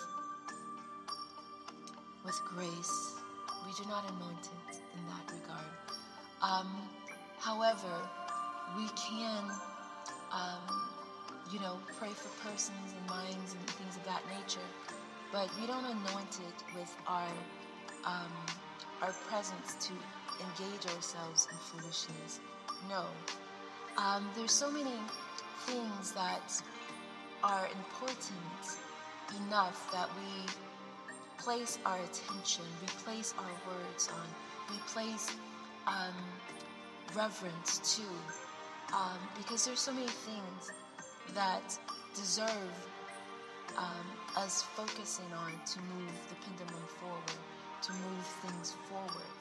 with 2.25 2.41
grace. 2.55 3.15
We 3.67 3.73
do 3.83 3.89
not 3.89 4.05
anoint 4.11 4.49
it 4.69 4.81
in 4.97 5.05
that 5.07 5.33
regard. 5.33 5.73
Um, 6.43 6.89
however, 7.39 8.09
we 8.77 8.89
can, 8.97 9.51
um, 10.33 10.65
you 11.53 11.61
know, 11.61 11.79
pray 11.99 12.11
for 12.11 12.29
persons 12.49 12.95
and 12.97 13.07
minds 13.09 13.55
and 13.55 13.71
things 13.71 13.97
of 13.97 14.05
that 14.05 14.23
nature, 14.39 14.69
but 15.33 15.51
we 15.61 15.67
don't 15.67 15.85
anoint 15.85 16.41
it 16.41 16.79
with 16.79 16.95
our 17.07 17.29
um, 18.05 18.33
our 19.03 19.13
presence 19.29 19.77
to 19.87 19.93
engage 20.41 20.87
ourselves 20.95 21.49
in 21.51 21.59
foolishness. 21.59 22.41
No. 22.89 23.05
Um, 23.97 24.29
there's 24.37 24.53
so 24.53 24.71
many 24.71 24.95
things 25.67 26.13
that 26.13 26.63
are 27.43 27.67
important 27.67 28.79
enough 29.47 29.91
that 29.93 30.09
we 30.17 30.47
place 31.39 31.79
our 31.85 31.99
attention, 31.99 32.65
we 32.81 32.89
place 33.05 33.35
our 33.39 33.73
words 33.73 34.09
on, 34.09 34.27
we 34.71 34.79
place 34.87 35.31
um, 35.87 36.15
reverence 37.17 37.97
to, 37.97 38.03
um, 38.95 39.19
because 39.37 39.65
there's 39.65 39.81
so 39.81 39.93
many 39.93 40.07
things 40.07 40.73
that 41.35 41.79
deserve 42.15 42.89
um, 43.77 44.07
us 44.37 44.63
focusing 44.63 45.27
on 45.37 45.53
to 45.67 45.79
move 45.81 46.13
the 46.29 46.35
pendulum 46.47 46.83
forward, 47.01 47.39
to 47.83 47.93
move 47.93 48.27
things 48.43 48.75
forward. 48.89 49.39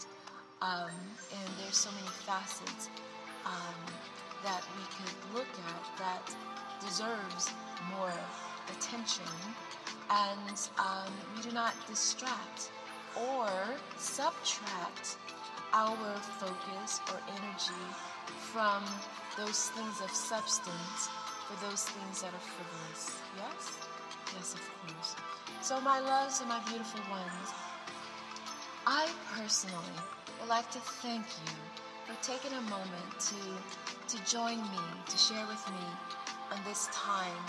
Um, 0.61 0.89
and 1.31 1.49
there's 1.59 1.77
so 1.77 1.91
many 1.91 2.07
facets 2.25 2.89
um, 3.45 3.79
that 4.43 4.63
we 4.75 4.83
could 4.97 5.15
look 5.35 5.53
at 5.67 5.97
that 5.99 6.35
deserves 6.81 7.51
more 7.89 8.13
attention 8.75 9.25
and 10.09 10.69
um, 10.79 11.11
we 11.35 11.41
do 11.41 11.51
not 11.51 11.73
distract 11.87 12.71
or 13.15 13.49
subtract 13.97 15.17
our 15.73 16.15
focus 16.39 17.01
or 17.11 17.19
energy 17.35 17.85
from 18.51 18.83
those 19.37 19.69
things 19.69 20.01
of 20.01 20.09
substance 20.11 21.09
for 21.47 21.65
those 21.65 21.83
things 21.85 22.21
that 22.21 22.33
are 22.33 22.45
frivolous. 22.55 23.17
Yes? 23.37 23.77
Yes, 24.35 24.53
of 24.53 24.61
course. 24.81 25.15
So, 25.61 25.79
my 25.81 25.99
loves 25.99 26.39
and 26.39 26.49
my 26.49 26.59
beautiful 26.67 27.01
ones, 27.09 27.53
I 28.85 29.07
personally 29.35 29.97
would 30.39 30.49
like 30.49 30.69
to 30.71 30.79
thank 30.79 31.25
you 31.25 31.53
for 32.05 32.23
taking 32.23 32.55
a 32.57 32.61
moment 32.61 33.19
to, 33.19 34.15
to 34.15 34.31
join 34.31 34.61
me, 34.61 34.85
to 35.09 35.17
share 35.17 35.45
with 35.47 35.65
me 35.69 35.87
on 36.51 36.59
this 36.65 36.87
time 36.93 37.43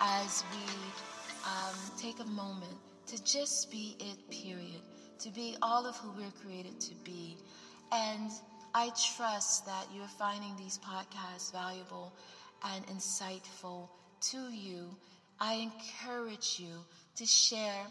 as 0.00 0.44
we 0.52 0.64
um, 1.44 1.76
take 1.98 2.20
a 2.20 2.30
moment 2.30 2.76
to 3.06 3.22
just 3.24 3.70
be 3.70 3.96
it, 4.00 4.30
period, 4.30 4.82
to 5.18 5.30
be 5.30 5.56
all 5.62 5.86
of 5.86 5.96
who 5.96 6.10
we're 6.12 6.30
created 6.42 6.80
to 6.80 6.94
be. 7.04 7.36
And 7.92 8.30
I 8.74 8.90
trust 9.16 9.66
that 9.66 9.86
you're 9.94 10.06
finding 10.06 10.54
these 10.56 10.78
podcasts 10.78 11.52
valuable 11.52 12.12
and 12.64 12.86
insightful 12.86 13.88
to 14.30 14.38
you. 14.52 14.96
I 15.40 15.54
encourage 15.54 16.56
you 16.58 16.84
to 17.16 17.26
share, 17.26 17.86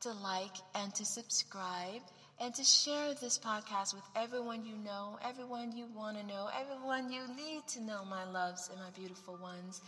to 0.00 0.12
like, 0.12 0.56
and 0.74 0.94
to 0.94 1.04
subscribe, 1.04 2.02
and 2.40 2.54
to 2.54 2.64
share 2.64 3.14
this 3.14 3.38
podcast 3.38 3.94
with 3.94 4.04
everyone 4.16 4.64
you 4.64 4.76
know, 4.84 5.18
everyone 5.24 5.76
you 5.76 5.86
want 5.94 6.18
to 6.18 6.26
know, 6.26 6.48
everyone 6.60 7.10
you 7.12 7.22
need 7.36 7.66
to 7.68 7.82
know, 7.82 8.04
my 8.04 8.24
loves 8.24 8.68
and 8.70 8.80
my 8.80 8.90
beautiful 8.90 9.36
ones. 9.36 9.80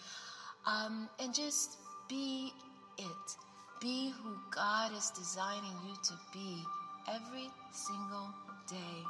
Um, 0.67 1.09
and 1.21 1.35
just 1.35 1.77
be 2.09 2.53
it. 2.99 3.37
Be 3.81 4.13
who 4.23 4.37
God 4.51 4.93
is 4.97 5.11
designing 5.11 5.77
you 5.87 5.95
to 6.05 6.15
be 6.33 6.63
every 7.09 7.51
single 7.73 8.31
day. 8.69 9.05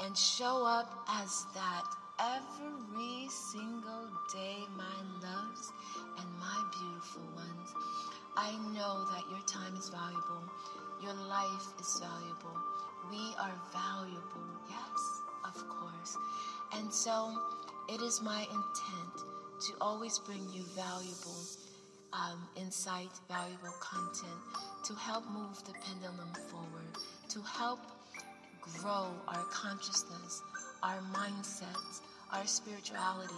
And 0.00 0.16
show 0.16 0.64
up 0.64 0.90
as 1.08 1.46
that 1.54 1.84
every 2.20 3.28
single 3.28 4.08
day, 4.32 4.58
my 4.76 4.98
loves 5.22 5.72
and 6.18 6.28
my 6.38 6.64
beautiful 6.78 7.22
ones. 7.34 7.74
I 8.36 8.52
know 8.74 9.06
that 9.12 9.24
your 9.30 9.40
time 9.46 9.74
is 9.76 9.88
valuable. 9.88 10.44
Your 11.02 11.14
life 11.14 11.66
is 11.80 12.00
valuable. 12.00 12.56
We 13.10 13.34
are 13.38 13.54
valuable. 13.72 14.48
Yes, 14.68 15.22
of 15.44 15.68
course. 15.68 16.16
And 16.74 16.92
so 16.92 17.36
it 17.88 18.00
is 18.00 18.22
my 18.22 18.40
intent 18.40 19.14
to 19.60 19.72
always 19.80 20.18
bring 20.18 20.42
you 20.52 20.62
valuable 20.74 21.42
um, 22.12 22.48
insight, 22.56 23.10
valuable 23.28 23.74
content 23.80 24.40
to 24.84 24.94
help 24.94 25.24
move 25.30 25.62
the 25.64 25.72
pendulum 25.84 26.32
forward, 26.48 26.96
to 27.28 27.40
help 27.42 27.80
grow 28.80 29.10
our 29.28 29.44
consciousness, 29.50 30.42
our 30.82 30.98
mindsets, 31.12 32.00
our 32.32 32.46
spirituality 32.46 33.34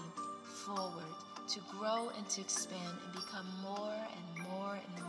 forward, 0.65 1.15
to 1.49 1.61
grow 1.79 2.11
and 2.17 2.29
to 2.29 2.41
expand 2.41 2.97
and 3.05 3.13
become 3.15 3.47
more 3.63 3.93
and 3.93 4.49
more 4.49 4.75
and 4.75 5.03
more 5.03 5.08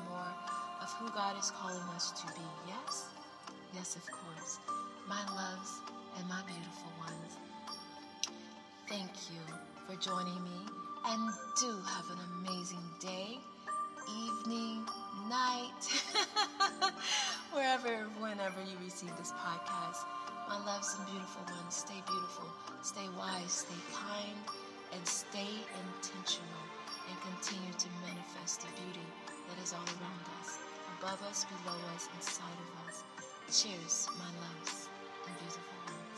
who 0.99 1.09
God 1.11 1.39
is 1.39 1.51
calling 1.51 1.81
us 1.95 2.11
to 2.11 2.27
be. 2.33 2.43
Yes? 2.67 3.07
Yes, 3.73 3.95
of 3.95 4.03
course. 4.03 4.59
My 5.07 5.23
loves 5.33 5.79
and 6.17 6.27
my 6.27 6.41
beautiful 6.45 6.91
ones, 6.99 7.39
thank 8.89 9.09
you 9.31 9.39
for 9.87 9.95
joining 10.03 10.43
me 10.43 10.59
and 11.07 11.31
do 11.61 11.71
have 11.87 12.05
an 12.11 12.19
amazing 12.43 12.83
day, 12.99 13.39
evening, 14.11 14.83
night, 15.29 15.83
wherever, 17.53 18.03
whenever 18.19 18.59
you 18.59 18.75
receive 18.83 19.15
this 19.17 19.31
podcast. 19.31 20.03
My 20.49 20.59
loves 20.65 20.97
and 20.99 21.07
beautiful 21.07 21.43
ones, 21.55 21.75
stay 21.75 22.01
beautiful, 22.05 22.49
stay 22.81 23.07
wise, 23.17 23.63
stay 23.63 23.81
kind, 23.95 24.35
and 24.91 25.07
stay 25.07 25.63
intentional 25.79 26.65
and 27.07 27.15
continue 27.21 27.71
to 27.71 27.87
manifest 28.03 28.61
the 28.61 28.67
beauty 28.83 29.07
that 29.47 29.63
is 29.63 29.73
all 29.73 29.87
around 29.97 30.25
us, 30.41 30.59
above 31.01 31.21
us, 31.29 31.45
below 31.45 31.77
us, 31.95 32.09
inside 32.15 32.43
of 32.59 32.87
us. 32.87 33.03
Cheers, 33.47 34.07
my 34.17 34.25
loves 34.41 34.89
and 35.25 35.37
beautiful 35.39 35.63
ones. 35.85 36.08